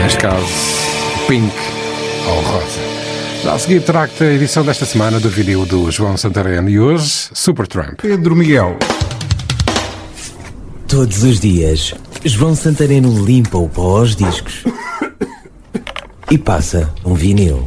Neste 0.01 0.17
caso, 0.19 0.45
pink 1.27 1.53
ou 2.27 2.41
rosa. 2.41 2.79
Já 3.43 3.53
a 3.53 3.59
seguir 3.59 3.81
trago-te 3.81 4.23
a 4.23 4.33
edição 4.33 4.63
desta 4.63 4.85
semana 4.85 5.19
do 5.19 5.29
vídeo 5.29 5.65
do 5.65 5.91
João 5.91 6.15
Santareno 6.17 6.69
e 6.69 6.79
hoje, 6.79 7.29
Supertramp. 7.33 7.99
Pedro 8.01 8.35
Miguel. 8.35 8.77
Todos 10.87 11.23
os 11.23 11.39
dias, 11.39 11.93
João 12.23 12.55
Santareno 12.55 13.25
limpa 13.25 13.57
o 13.57 13.67
pó 13.67 13.99
aos 13.99 14.15
discos 14.15 14.63
e 16.29 16.37
passa 16.37 16.93
um 17.03 17.13
vinil. 17.13 17.65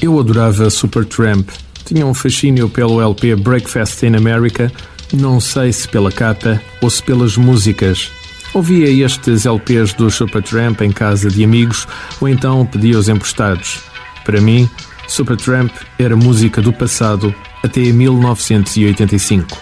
Eu 0.00 0.18
adorava 0.18 0.68
Supertramp. 0.68 1.48
Tinha 1.84 2.06
um 2.06 2.14
fascínio 2.14 2.68
pelo 2.68 3.00
LP 3.00 3.36
Breakfast 3.36 4.02
in 4.04 4.16
America, 4.16 4.72
não 5.12 5.40
sei 5.40 5.72
se 5.72 5.88
pela 5.88 6.10
capa 6.10 6.60
ou 6.80 6.88
se 6.88 7.02
pelas 7.02 7.36
músicas. 7.36 8.10
Ouvia 8.54 8.88
estes 9.04 9.46
LPs 9.46 9.94
do 9.94 10.10
Supertramp 10.10 10.80
em 10.82 10.92
casa 10.92 11.30
de 11.30 11.42
amigos 11.42 11.86
ou 12.20 12.28
então 12.28 12.66
pedia-os 12.66 13.08
emprestados. 13.08 13.80
Para 14.24 14.40
mim, 14.40 14.68
Supertramp 15.08 15.70
era 15.98 16.16
música 16.16 16.60
do 16.60 16.72
passado 16.72 17.34
até 17.62 17.80
1985. 17.80 19.58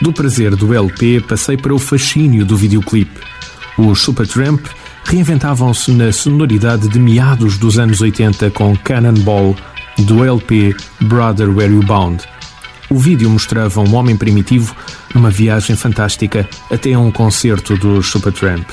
Do 0.00 0.12
prazer 0.12 0.56
do 0.56 0.74
LP 0.74 1.20
passei 1.20 1.56
para 1.56 1.74
o 1.74 1.78
fascínio 1.78 2.44
do 2.44 2.56
videoclipe. 2.56 3.20
Os 3.78 4.00
Supertramp 4.02 4.66
reinventavam-se 5.04 5.92
na 5.92 6.12
sonoridade 6.12 6.88
de 6.88 6.98
meados 6.98 7.58
dos 7.58 7.78
anos 7.78 8.00
80 8.00 8.50
com 8.50 8.76
Cannonball 8.76 9.54
do 9.98 10.24
LP 10.24 10.74
Brother 11.00 11.50
Where 11.50 11.72
You 11.72 11.82
Bound. 11.82 12.33
O 12.94 12.98
vídeo 12.98 13.28
mostrava 13.28 13.80
um 13.80 13.92
homem 13.96 14.16
primitivo 14.16 14.72
numa 15.12 15.28
viagem 15.28 15.74
fantástica 15.74 16.48
até 16.70 16.92
a 16.92 16.98
um 17.00 17.10
concerto 17.10 17.76
dos 17.76 18.06
Supertramp. 18.06 18.70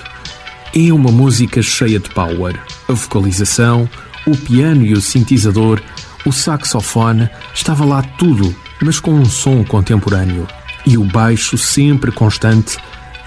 É 0.76 0.94
uma 0.94 1.12
música 1.12 1.60
cheia 1.64 2.00
de 2.00 2.08
power. 2.12 2.56
A 2.88 2.94
vocalização, 2.94 3.90
o 4.28 4.38
piano 4.38 4.86
e 4.86 4.94
o 4.94 5.02
sintetizador, 5.02 5.82
o 6.24 6.32
saxofone, 6.32 7.28
estava 7.52 7.84
lá 7.84 8.04
tudo, 8.20 8.56
mas 8.80 9.00
com 9.00 9.12
um 9.12 9.26
som 9.26 9.64
contemporâneo. 9.64 10.48
E 10.86 11.00
o 11.00 11.04
baixo 11.04 11.58
sempre 11.58 12.12
constante 12.12 12.78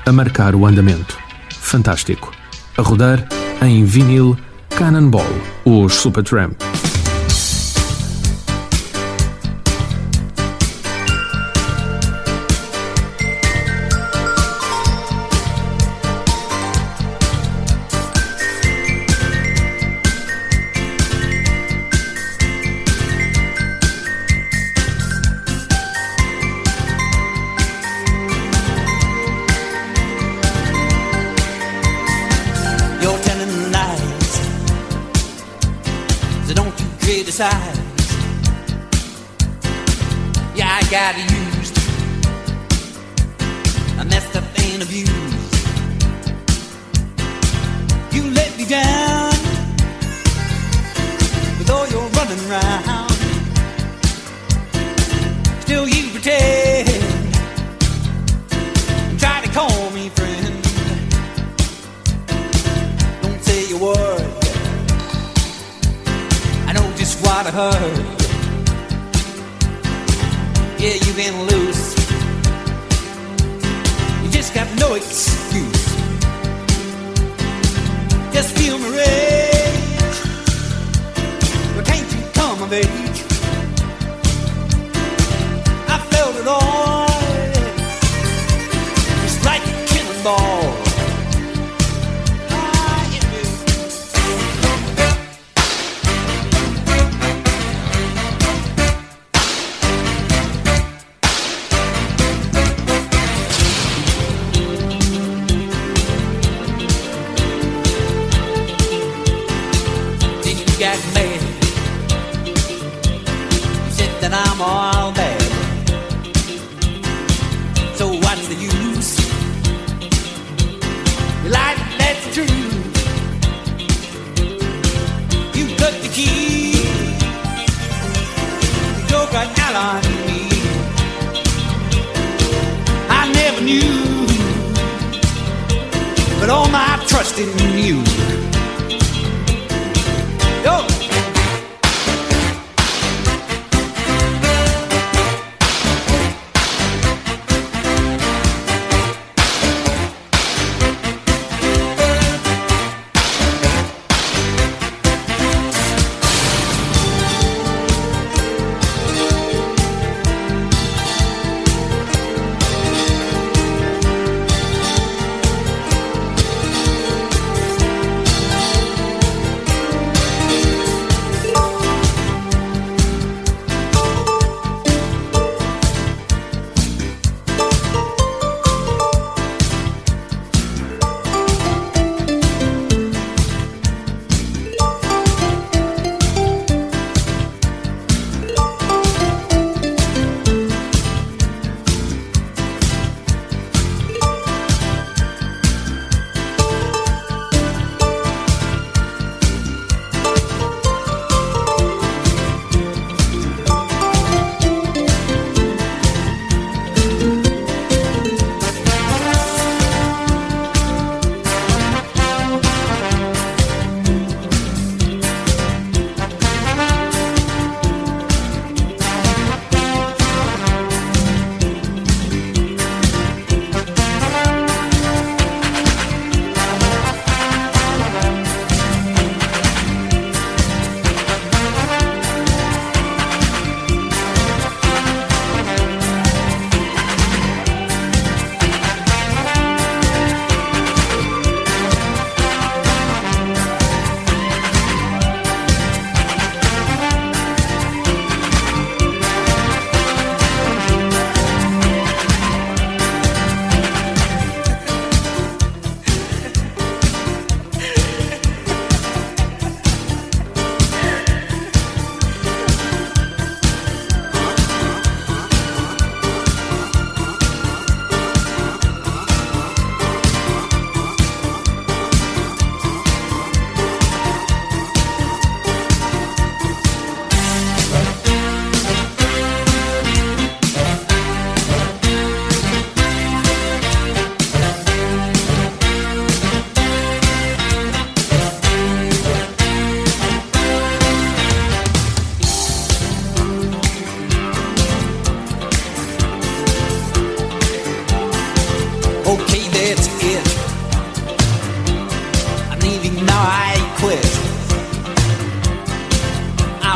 a 0.06 0.12
marcar 0.12 0.54
o 0.54 0.64
andamento. 0.64 1.18
Fantástico. 1.58 2.30
A 2.78 2.82
rodar 2.82 3.26
em 3.60 3.84
vinil 3.84 4.38
Cannonball, 4.68 5.26
os 5.64 5.92
Supertramp. 5.92 6.54
out 40.94 41.18
of 41.18 41.28
you. 41.28 41.43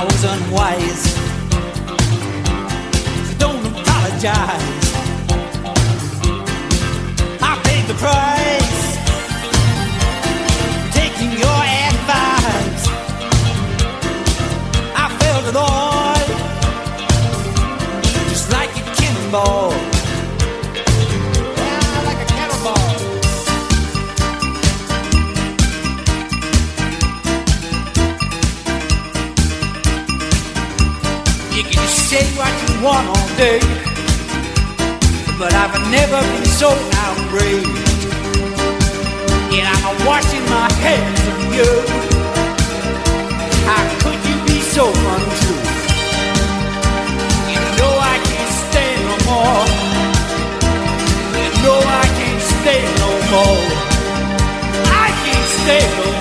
I 0.00 0.04
was 0.04 0.22
unwise. 0.22 1.02
So 3.26 3.34
don't 3.36 3.66
apologize. 3.66 4.76
I 7.42 7.52
paid 7.64 7.84
the 7.90 7.94
price. 8.04 8.78
Taking 10.94 11.32
your 11.44 11.60
advice. 11.88 12.84
I 14.94 15.06
felt 15.18 15.44
it 15.50 15.56
all. 15.56 16.26
Just 18.30 18.52
like 18.52 18.70
a 18.76 18.82
cannonball. 18.94 19.77
Say 32.18 32.36
what 32.36 32.52
you 32.62 32.84
want 32.84 33.06
all 33.08 33.28
day, 33.36 33.60
but 35.38 35.52
I've 35.54 35.76
never 35.90 36.20
been 36.32 36.48
so 36.62 36.70
outraged. 37.04 38.02
And 39.54 39.64
I'm 39.74 40.06
washing 40.06 40.44
my 40.56 40.68
hands 40.84 41.20
of 41.32 41.38
you. 41.56 41.72
How 43.68 43.82
could 44.02 44.20
you 44.28 44.36
be 44.50 44.58
so 44.76 44.84
untrue? 45.14 45.62
You 47.52 47.60
know 47.78 47.94
I 48.12 48.16
can't 48.28 48.54
stay 48.66 48.92
no 49.08 49.16
more. 49.28 49.64
You 51.38 51.48
know 51.64 51.78
I 52.02 52.06
can't 52.18 52.44
stay 52.56 52.82
no 53.02 53.10
more. 53.32 53.62
I 55.04 55.08
can't 55.22 55.48
stay 55.60 55.84
no 55.98 56.06
more. 56.12 56.17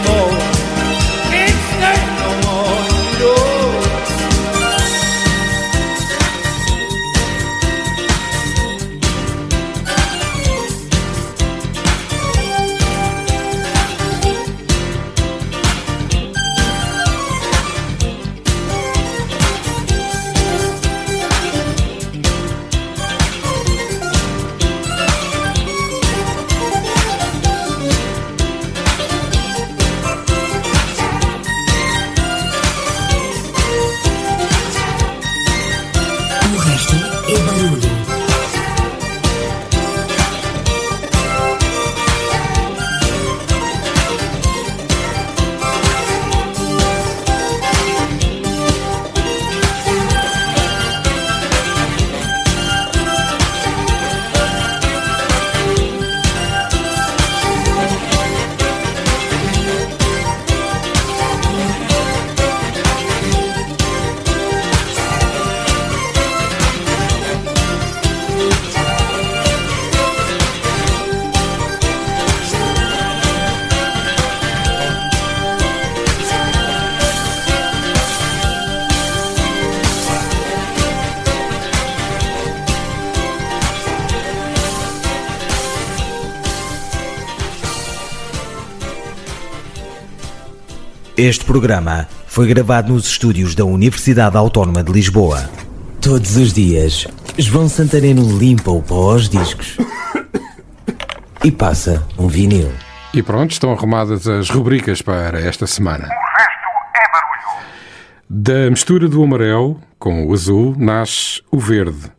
Este 91.28 91.44
programa 91.44 92.08
foi 92.26 92.48
gravado 92.48 92.94
nos 92.94 93.06
estúdios 93.06 93.54
da 93.54 93.66
Universidade 93.66 94.38
Autónoma 94.38 94.82
de 94.82 94.94
Lisboa. 94.94 95.50
Todos 96.00 96.38
os 96.38 96.54
dias, 96.54 97.06
João 97.38 97.68
Santareno 97.68 98.40
limpa 98.40 98.72
o 98.72 98.82
pó 98.82 99.12
aos 99.12 99.28
discos 99.28 99.76
e 101.44 101.52
passa 101.52 102.08
um 102.18 102.30
vinil. 102.30 102.72
E 103.14 103.22
pronto, 103.22 103.52
estão 103.52 103.74
arrumadas 103.74 104.26
as 104.26 104.50
rubricas 104.50 105.02
para 105.02 105.38
esta 105.42 105.68
semana. 105.68 106.08
Da 108.30 108.70
mistura 108.70 109.10
do 109.10 109.22
amarelo 109.22 109.82
com 110.00 110.28
o 110.28 110.34
azul 110.34 110.78
nasce 110.78 111.42
o 111.52 111.60
verde. 111.60 112.10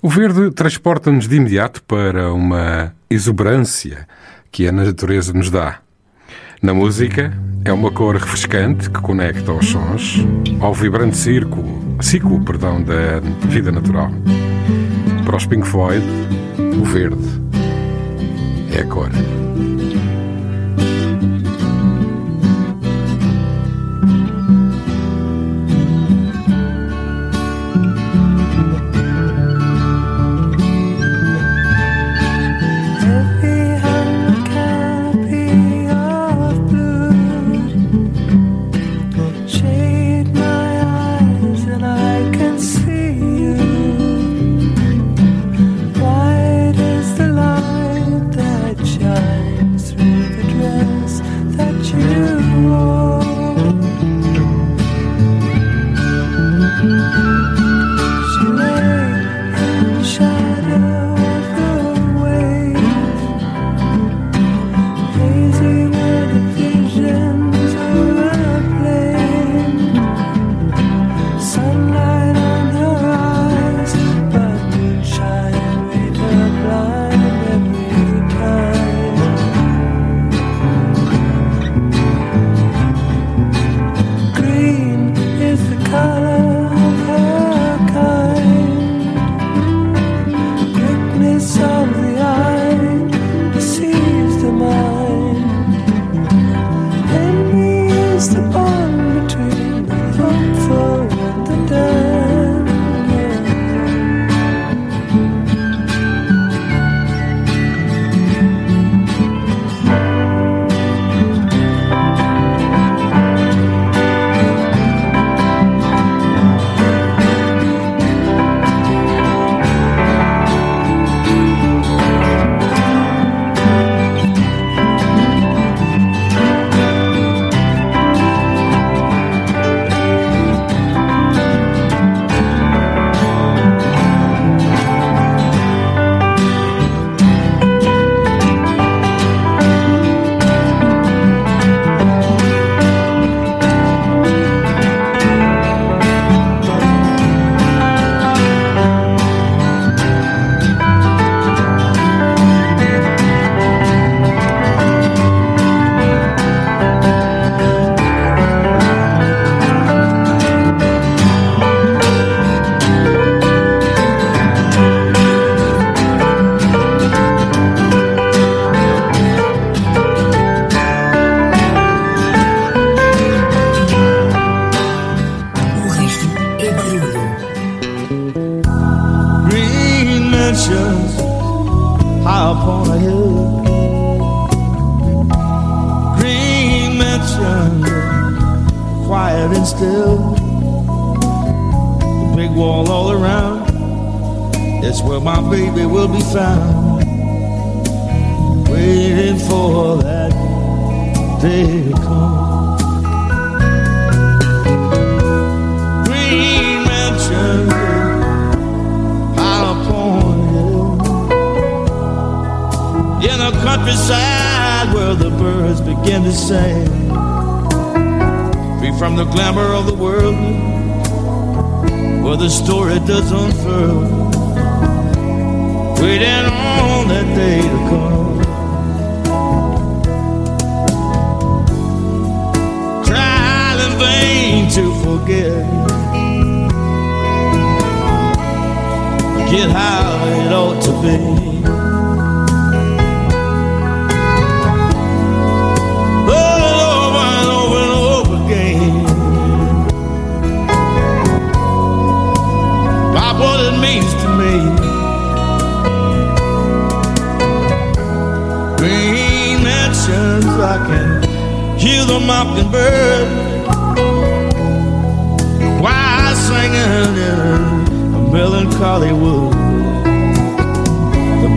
O 0.00 0.08
verde 0.08 0.52
transporta-nos 0.52 1.26
de 1.26 1.34
imediato 1.34 1.82
para 1.82 2.32
uma 2.32 2.94
exuberância 3.10 4.06
que 4.52 4.68
a 4.68 4.70
natureza 4.70 5.32
nos 5.32 5.50
dá. 5.50 5.80
Na 6.62 6.72
música, 6.72 7.36
é 7.66 7.72
uma 7.72 7.90
cor 7.90 8.14
refrescante 8.14 8.88
que 8.88 9.00
conecta 9.00 9.50
aos 9.50 9.66
sons, 9.66 10.24
ao 10.60 10.72
vibrante 10.72 11.16
círculo, 11.16 11.66
ciclo 12.00 12.40
perdão, 12.40 12.80
da 12.80 13.18
vida 13.48 13.72
natural. 13.72 14.08
Para 15.24 15.36
os 15.36 15.46
Pink 15.46 15.66
Floyd, 15.66 16.06
o 16.80 16.84
verde 16.84 17.42
é 18.72 18.82
a 18.82 18.86
cor. 18.86 19.10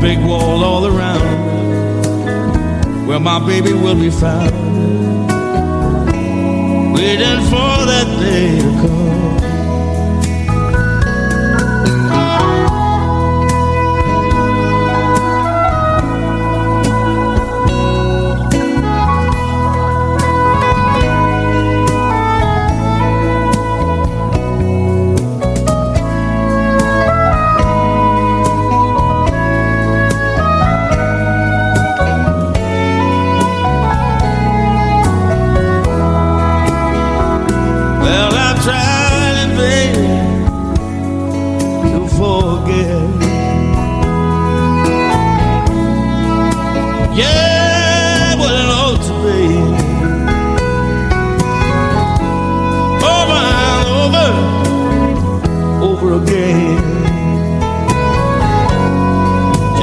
Big 0.09 0.25
wall 0.25 0.63
all 0.63 0.87
around 0.87 1.21
where 3.05 3.19
my 3.19 3.37
baby 3.45 3.73
will 3.73 3.93
be 3.93 4.09
found. 4.09 4.51
waiting 6.95 7.41
for 7.51 7.75
that 7.91 8.07
day 8.19 8.57
to 8.57 8.71
come. 8.81 9.08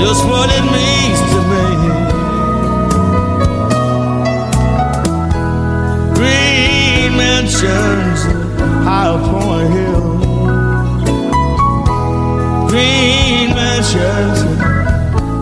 Just 0.06 0.24
what 0.28 0.48
it 0.58 0.62
means 0.62 1.18
to 1.32 1.38
me. 1.50 1.66
green 6.14 7.10
mansions 7.16 8.20
high 8.86 9.10
upon 9.16 9.46
a 9.62 9.68
hill. 9.76 10.06
Green 12.68 13.46
mansions, 13.58 14.38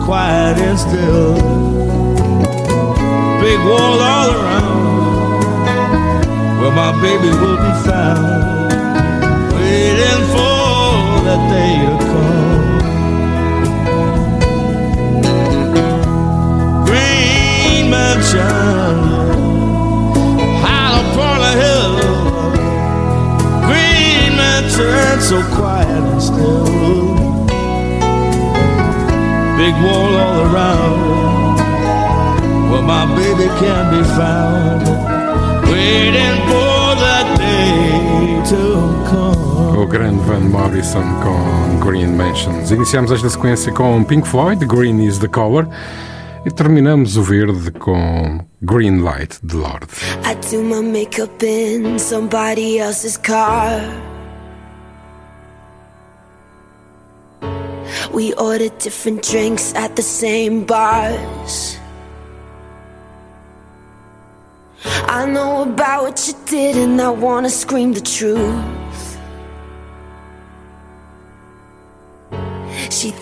quiet 0.03 0.57
and 0.57 0.79
still. 0.79 1.35
Big 3.45 3.59
wall 3.69 3.99
all 4.13 4.29
around, 4.39 5.41
where 6.59 6.75
my 6.81 6.91
baby 7.03 7.29
will 7.41 7.59
be 7.67 7.73
found. 7.85 8.71
Waiting 9.53 10.23
for 10.33 11.21
that 11.27 11.41
day 11.53 11.73
to 11.85 11.97
come. 12.05 12.24
Mansions 18.35 19.05
high 20.61 20.99
upon 21.01 21.39
a 21.41 21.53
hill. 21.63 21.95
Green 23.67 24.35
mountain, 24.35 25.21
so 25.21 25.37
quiet 25.55 25.87
and 25.87 26.21
still. 26.21 26.65
Big 29.57 29.73
wall 29.83 30.13
all 30.15 30.39
around, 30.47 31.57
where 32.69 32.81
my 32.81 33.05
baby 33.15 33.47
can 33.59 33.83
be 33.91 34.03
found. 34.19 34.83
Waiting 35.71 36.37
for 36.47 36.95
that 37.03 37.37
day 37.37 38.41
to 38.49 38.61
come. 39.09 39.77
O 39.77 39.85
grande 39.87 40.21
Van 40.23 40.49
Morrison 40.49 41.03
com 41.23 41.79
Green 41.79 42.15
Mansions. 42.15 42.71
Iniciamos 42.71 43.11
esta 43.11 43.29
sequência 43.29 43.71
com 43.71 44.03
Pink 44.03 44.27
Floyd, 44.27 44.63
Green 44.65 44.99
is 44.99 45.19
the 45.19 45.27
Color, 45.27 45.67
e 46.45 46.51
terminamos 46.51 47.17
o 47.17 47.23
verde 47.23 47.71
com 47.71 48.39
Green 48.61 49.01
Light 49.01 49.39
de 49.41 49.55
Lord. 49.55 49.87
I 50.23 50.35
do 50.51 50.63
my 50.63 50.81
makeup 50.81 51.43
in 51.43 51.97
somebody 51.97 52.77
else's 52.77 53.17
car. 53.17 53.81
We 58.13 58.33
order 58.35 58.69
different 58.77 59.27
drinks 59.27 59.73
at 59.75 59.95
the 59.95 60.03
same 60.03 60.65
bars. 60.65 61.79
I 65.07 65.25
know 65.25 65.63
about 65.63 66.03
what 66.03 66.27
you 66.27 66.35
did, 66.45 66.77
and 66.77 67.01
I 67.01 67.09
wanna 67.09 67.49
scream 67.49 67.93
the 67.93 68.01
truth. 68.01 68.84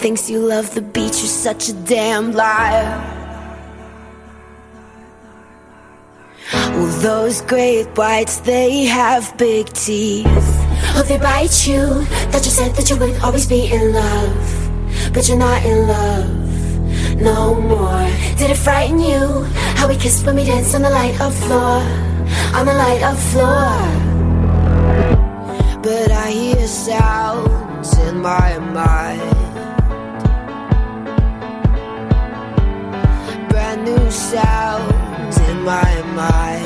Thinks 0.04 0.30
you 0.30 0.40
love 0.40 0.76
the 0.76 0.82
beach, 0.82 1.24
you're 1.24 1.38
such 1.48 1.70
a 1.70 1.74
damn 1.88 2.34
liar. 2.34 2.92
Well, 6.52 7.00
those 7.00 7.42
great 7.44 7.88
whites, 7.96 8.42
they 8.42 8.84
have 8.84 9.24
big 9.38 9.72
teeth. 9.72 10.28
Oh, 10.98 11.06
they 11.08 11.18
bite 11.18 11.66
you. 11.66 12.04
Thought 12.30 12.44
you 12.44 12.52
said 12.52 12.76
that 12.76 12.90
you 12.90 12.98
would 12.98 13.18
always 13.24 13.48
be 13.48 13.72
in 13.72 13.94
love. 13.94 15.14
But 15.14 15.30
you're 15.30 15.38
not 15.38 15.64
in 15.64 15.88
love 15.88 17.22
no 17.22 17.56
more. 17.62 18.04
Did 18.38 18.52
it 18.52 18.58
frighten 18.58 19.00
you? 19.00 19.46
How 19.80 19.88
we 19.88 19.96
kissed 19.96 20.26
when 20.26 20.36
we 20.36 20.44
danced 20.44 20.76
on 20.76 20.82
the 20.82 20.90
light 20.90 21.16
of 21.22 21.34
floor. 21.34 21.80
On 22.60 22.66
the 22.66 22.74
light 22.74 23.04
of 23.04 23.16
floor. 23.32 23.72
But 25.82 26.12
I 26.12 26.30
hear 26.30 26.68
sounds 26.68 27.98
in 28.00 28.20
my 28.20 28.60
mind. 28.60 29.43
New 33.84 34.12
sounds 34.12 35.38
in 35.40 35.62
my 35.64 36.02
mind. 36.16 36.66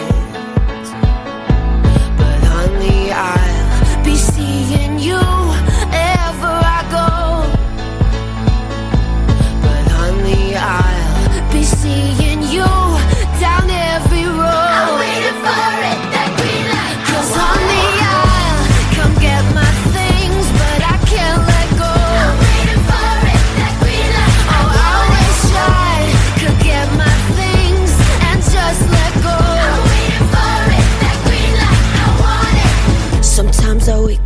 But 2.18 2.44
honey, 2.44 3.11
I'll 3.11 4.03
be 4.03 4.15
seeing 4.15 4.99
you 4.99 5.36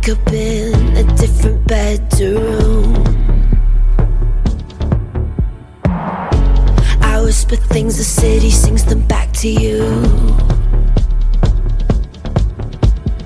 wake 0.02 0.18
up 0.18 0.32
in 0.32 0.96
a 0.96 1.16
different 1.16 1.66
bedroom. 1.66 2.94
I 5.84 7.20
whisper 7.22 7.56
things, 7.56 7.98
the 7.98 8.04
city 8.04 8.50
sings 8.50 8.84
them 8.84 9.06
back 9.06 9.32
to 9.34 9.48
you. 9.48 9.80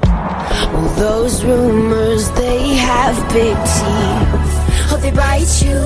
Well, 0.03 0.94
those 0.97 1.44
rumors, 1.44 2.31
they 2.32 2.74
have 2.74 3.16
big 3.32 3.57
teeth. 3.57 4.57
Oh, 4.93 4.98
they 5.01 5.11
bite 5.11 5.62
you. 5.62 5.81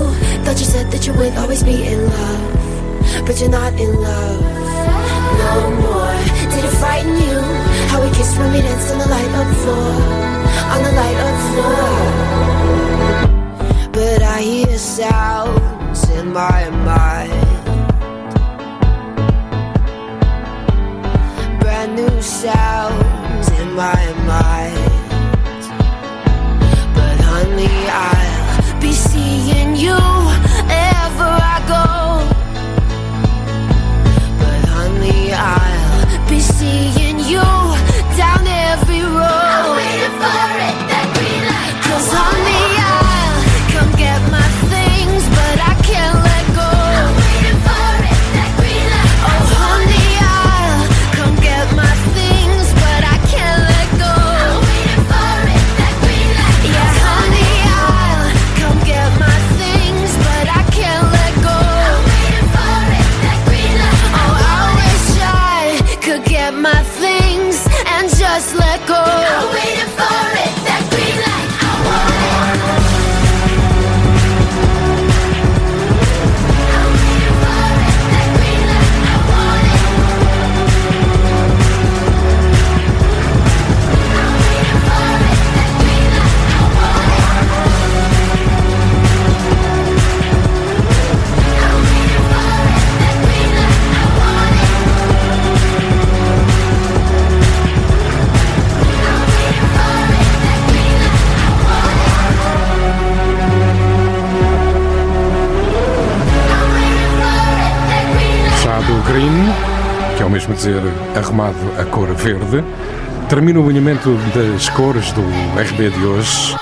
Thought 0.45 0.59
you 0.59 0.67
said 0.67 0.91
that 0.91 1.07
you 1.07 1.13
would 1.15 1.35
always 1.37 1.63
be 1.63 1.87
in 1.87 2.05
love. 2.05 3.27
But 3.27 3.41
you're 3.41 3.51
not 3.51 3.75
in 3.75 3.95
love 3.95 4.41
no 5.39 5.71
more. 5.83 6.17
Did 6.51 6.65
it 6.65 6.75
frighten 6.79 7.17
you? 7.17 7.41
How 7.91 8.03
we 8.03 8.09
kissed 8.11 8.39
when 8.39 8.53
we 8.53 8.61
danced 8.61 8.93
on 8.93 8.99
the 8.99 9.09
light 9.09 9.31
up 9.41 9.57
floor. 9.63 10.50
On 10.73 10.81
the 10.85 10.93
light 10.93 11.19
up 11.27 11.37
floor. 11.51 11.91
But 13.93 14.23
I 14.23 14.41
hear 14.41 14.79
sounds 14.79 16.09
in 16.11 16.33
my 16.33 16.71
mind. 16.71 17.33
Brand 21.61 21.97
new 21.97 22.23
sounds 22.23 23.51
in 23.61 23.73
my 23.75 24.13
mind. 24.13 24.20
Dizer 110.61 110.83
arrumado 111.17 111.57
a 111.81 111.87
cor 111.87 112.13
verde, 112.15 112.63
termina 113.31 113.59
o 113.61 113.65
alinhamento 113.65 114.15
das 114.35 114.69
cores 114.69 115.11
do 115.13 115.23
RB 115.23 115.89
de 115.89 116.05
hoje 116.05 116.55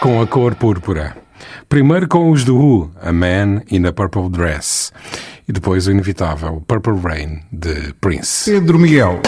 com 0.00 0.22
a 0.22 0.26
cor 0.28 0.54
púrpura. 0.54 1.16
Primeiro 1.68 2.06
com 2.06 2.30
os 2.30 2.44
do 2.44 2.56
Who, 2.56 2.92
A 3.02 3.12
Man 3.12 3.62
in 3.68 3.84
a 3.84 3.92
Purple 3.92 4.28
Dress, 4.28 4.92
e 5.48 5.52
depois 5.52 5.88
o 5.88 5.90
inevitável 5.90 6.62
Purple 6.68 7.00
Rain 7.02 7.40
de 7.50 7.92
Prince. 8.00 8.48
Pedro 8.48 8.78
Miguel. 8.78 9.20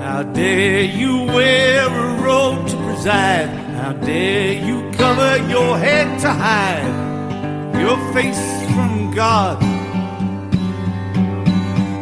How 0.00 0.22
dare 0.32 0.86
you 0.86 1.26
wear 1.26 1.86
a 1.86 2.22
robe 2.22 2.70
to 2.70 2.76
preside? 2.78 3.61
Dare 4.04 4.54
you 4.54 4.90
cover 4.92 5.36
your 5.48 5.78
head 5.78 6.20
to 6.22 6.28
hide 6.28 7.80
your 7.80 7.96
face 8.12 8.44
from 8.74 9.12
God? 9.14 9.62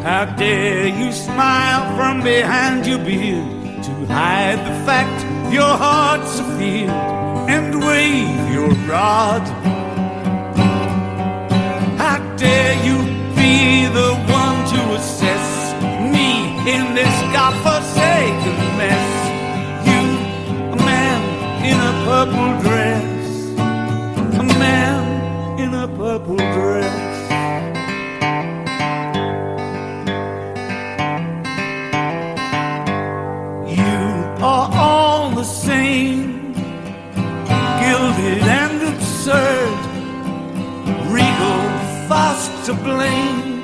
How 0.02 0.24
dare 0.36 0.88
you 0.88 1.12
smile 1.12 1.94
from 1.96 2.22
behind 2.22 2.86
your 2.86 3.00
beard 3.00 3.84
to 3.84 3.92
hide 4.06 4.60
the 4.68 4.76
fact 4.86 5.52
your 5.52 5.76
heart's 5.84 6.38
a 6.40 6.44
field 6.56 6.90
and 7.54 7.84
wave 7.84 8.50
your 8.50 8.70
rod? 8.88 9.42
How 11.98 12.18
dare 12.36 12.76
you 12.82 12.96
be 13.36 13.86
the 13.98 14.14
one 14.40 14.58
to 14.72 14.80
assess 14.98 15.74
me 16.14 16.30
in 16.74 16.94
this 16.94 17.16
godforsaken 17.36 18.49
purple 22.26 22.60
dress, 22.60 23.48
a 23.56 24.44
man 24.58 25.58
in 25.58 25.72
a 25.72 25.88
purple 25.88 26.36
dress. 26.36 27.00
You 33.78 34.00
are 34.44 34.68
all 34.74 35.30
the 35.30 35.44
same, 35.44 36.52
gilded 37.80 38.42
and 38.60 38.82
absurd, 38.92 39.80
regal, 41.16 41.62
fast 42.06 42.52
to 42.66 42.74
blame, 42.74 43.62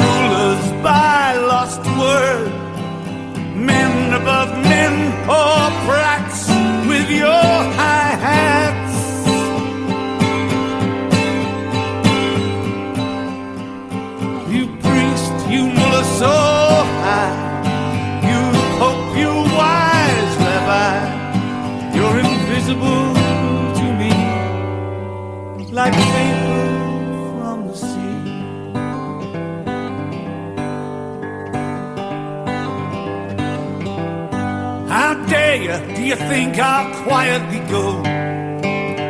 rulers 0.00 0.66
by 0.82 1.36
lost 1.36 1.84
word, 2.00 2.50
men 3.54 4.14
above 4.14 4.50
men, 4.62 4.94
or 5.28 5.68
brats 5.84 6.67
your 7.10 7.26
high 7.26 8.16
hats. 8.20 8.87
I'll 37.38 37.46
quietly 37.46 37.60
go? 37.70 38.02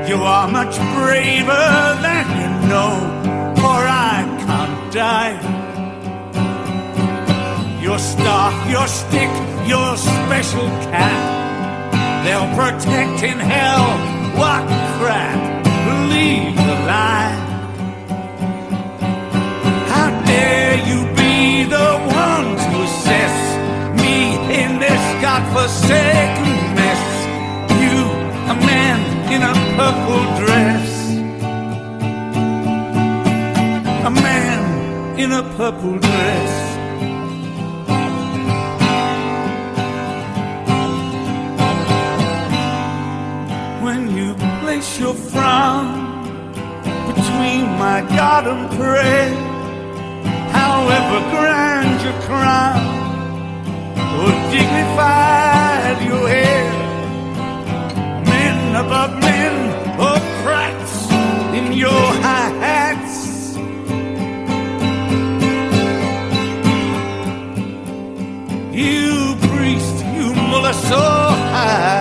You 0.09 0.23
are 0.23 0.49
much 0.49 0.77
braver 0.77 1.69
than 2.05 2.27
you 2.39 2.69
know, 2.69 2.93
for 3.57 3.81
I 3.87 4.25
can't 4.47 4.93
die. 4.93 5.37
Your 7.83 7.99
staff, 7.99 8.71
your 8.71 8.87
stick, 8.87 9.31
your 9.67 9.97
special 9.97 10.69
cat. 10.91 11.23
They'll 12.25 12.53
protect 12.55 13.23
in 13.23 13.39
hell. 13.39 13.87
What 14.37 14.65
crap? 14.99 15.65
Believe 15.89 16.57
the 16.57 16.77
lie. 16.91 17.37
How 19.93 20.09
dare 20.27 20.77
you 20.89 20.99
be 21.17 21.65
the 21.65 21.91
one 22.27 22.57
to 22.57 22.83
assess 22.89 23.37
me 24.01 24.37
in 24.63 24.79
this 24.79 25.23
godforsaken 25.23 26.58
in 29.35 29.43
a 29.43 29.55
purple 29.77 30.25
dress. 30.41 30.91
A 34.07 34.11
man 34.11 35.19
in 35.19 35.33
a 35.33 35.43
purple 35.57 35.99
dress. 35.99 36.69
when 43.89 44.17
you 44.17 44.35
place 44.61 44.99
your 45.01 45.15
frown 45.15 45.89
between 47.07 47.65
my 47.85 48.01
God 48.21 48.47
and 48.47 48.71
prayer, 48.79 49.35
however 50.61 51.19
grand 51.33 52.03
your 52.03 52.19
crown 52.29 52.85
or 54.21 54.31
dignified 54.53 55.99
your 56.09 56.29
hair, 56.29 56.78
above 58.75 59.13
men 59.21 59.55
or 59.99 60.19
brats 60.43 61.11
in 61.59 61.73
your 61.73 62.05
high 62.25 62.51
hats. 62.65 63.17
You 68.73 69.37
priest, 69.49 69.97
you 70.17 70.35
mullah 70.35 70.75
so 70.75 71.03
high. 71.55 71.98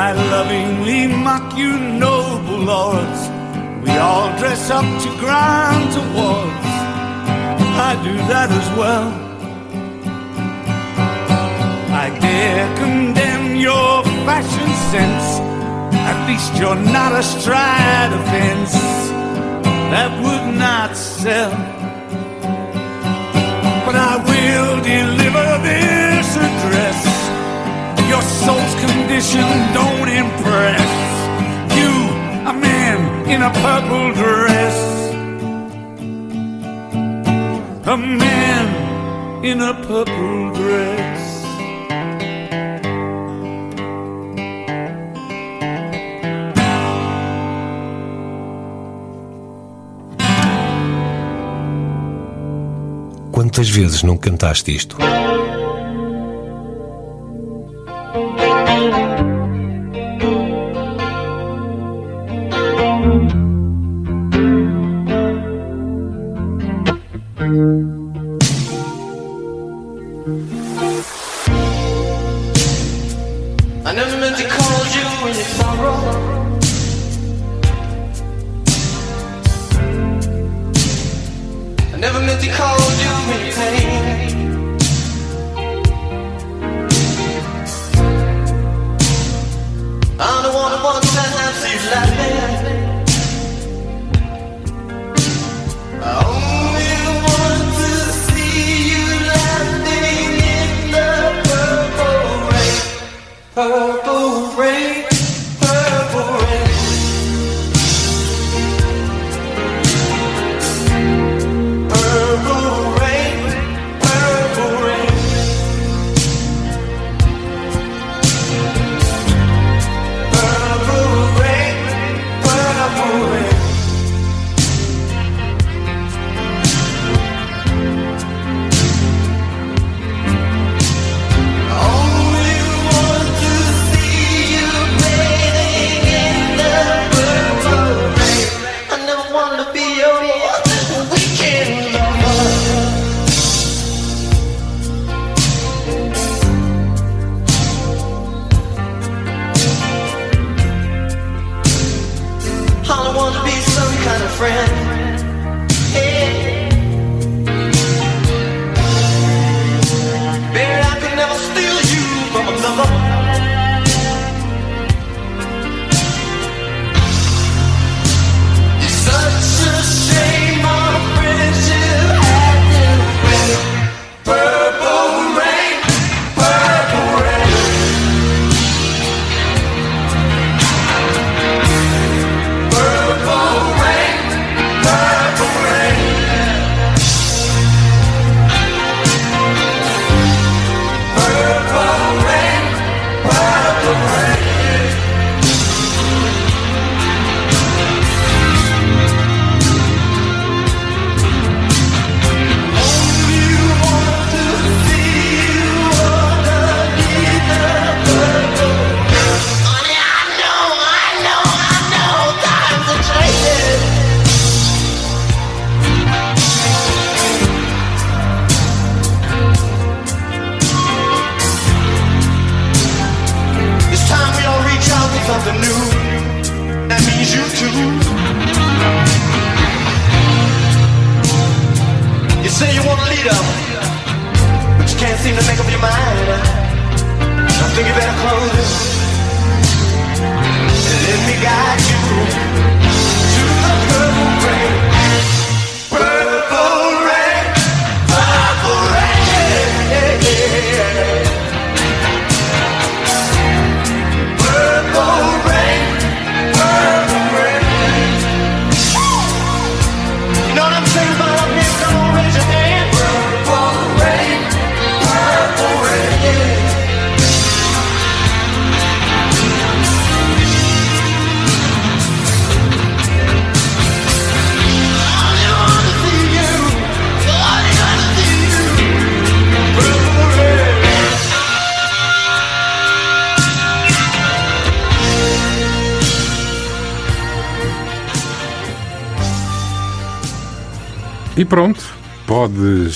I 0.00 0.12
lovingly 0.12 1.08
mock 1.08 1.58
you, 1.58 1.76
noble 1.76 2.58
lords. 2.58 3.20
We 3.82 3.90
all 3.98 4.30
dress 4.38 4.70
up 4.70 4.86
to 5.02 5.08
grind 5.18 5.90
towards. 5.92 6.68
I 7.90 7.98
do 8.04 8.14
that 8.30 8.48
as 8.48 8.68
well. 8.78 9.08
I 12.04 12.16
dare 12.20 12.76
condemn 12.76 13.56
your 13.56 14.04
fashion 14.24 14.70
sense. 14.92 15.28
At 16.10 16.28
least 16.28 16.54
you're 16.60 16.82
not 16.94 17.12
a 17.18 17.22
stride 17.24 18.12
offense 18.12 18.74
that 19.90 20.10
would 20.22 20.58
not 20.58 20.96
sell. 20.96 21.50
But 23.84 23.96
I 23.96 24.14
will 24.28 24.76
deliver 24.94 25.48
this 25.66 26.36
address. 26.36 27.17
Your 28.08 28.22
soul's 28.22 28.74
condition 28.80 29.46
don't 29.74 30.08
impress. 30.08 30.88
You, 31.78 31.92
a 32.48 32.54
man 32.54 33.28
in 33.28 33.42
a 33.42 33.50
purple 33.50 34.12
dress. 34.14 34.76
A 37.86 37.96
man 37.96 39.44
in 39.44 39.60
a 39.60 39.74
purple 39.74 40.52
dress. 40.54 41.18
Quantas 53.30 53.68
vezes 53.68 54.02
não 54.02 54.16
cantaste 54.16 54.74
isto? 54.74 54.96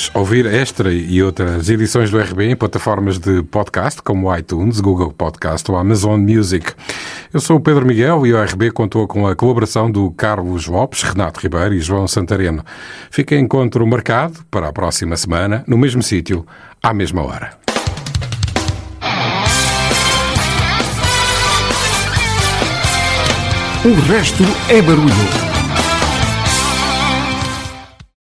Podes 0.03 0.11
ouvir 0.15 0.47
esta 0.47 0.91
e 0.91 1.23
outras 1.23 1.69
edições 1.69 2.11
do 2.11 2.19
RB 2.19 2.51
em 2.51 2.57
plataformas 2.57 3.19
de 3.19 3.43
podcast 3.43 4.01
como 4.03 4.35
iTunes, 4.35 4.81
Google 4.81 5.13
Podcast 5.13 5.71
ou 5.71 5.77
Amazon 5.77 6.21
Music. 6.21 6.73
Eu 7.33 7.41
sou 7.41 7.57
o 7.57 7.61
Pedro 7.61 7.87
Miguel 7.87 8.27
e 8.27 8.33
o 8.33 8.43
RB 8.43 8.71
contou 8.71 9.07
com 9.07 9.27
a 9.27 9.37
colaboração 9.37 9.91
do 9.91 10.11
Carlos 10.13 10.67
Lopes, 10.67 11.03
Renato 11.03 11.41
Ribeiro 11.41 11.75
e 11.75 11.81
João 11.81 12.09
Santareno. 12.09 12.65
Fica 13.11 13.37
encontro 13.37 13.87
marcado 13.87 14.41
para 14.51 14.69
a 14.69 14.73
próxima 14.73 15.17
semana, 15.17 15.65
no 15.67 15.77
mesmo 15.77 16.03
sítio, 16.03 16.47
à 16.83 16.93
mesma 16.95 17.23
hora. 17.23 17.53
O 23.85 23.95
resto 24.09 24.45
é 24.69 24.81
barulho. 24.81 25.52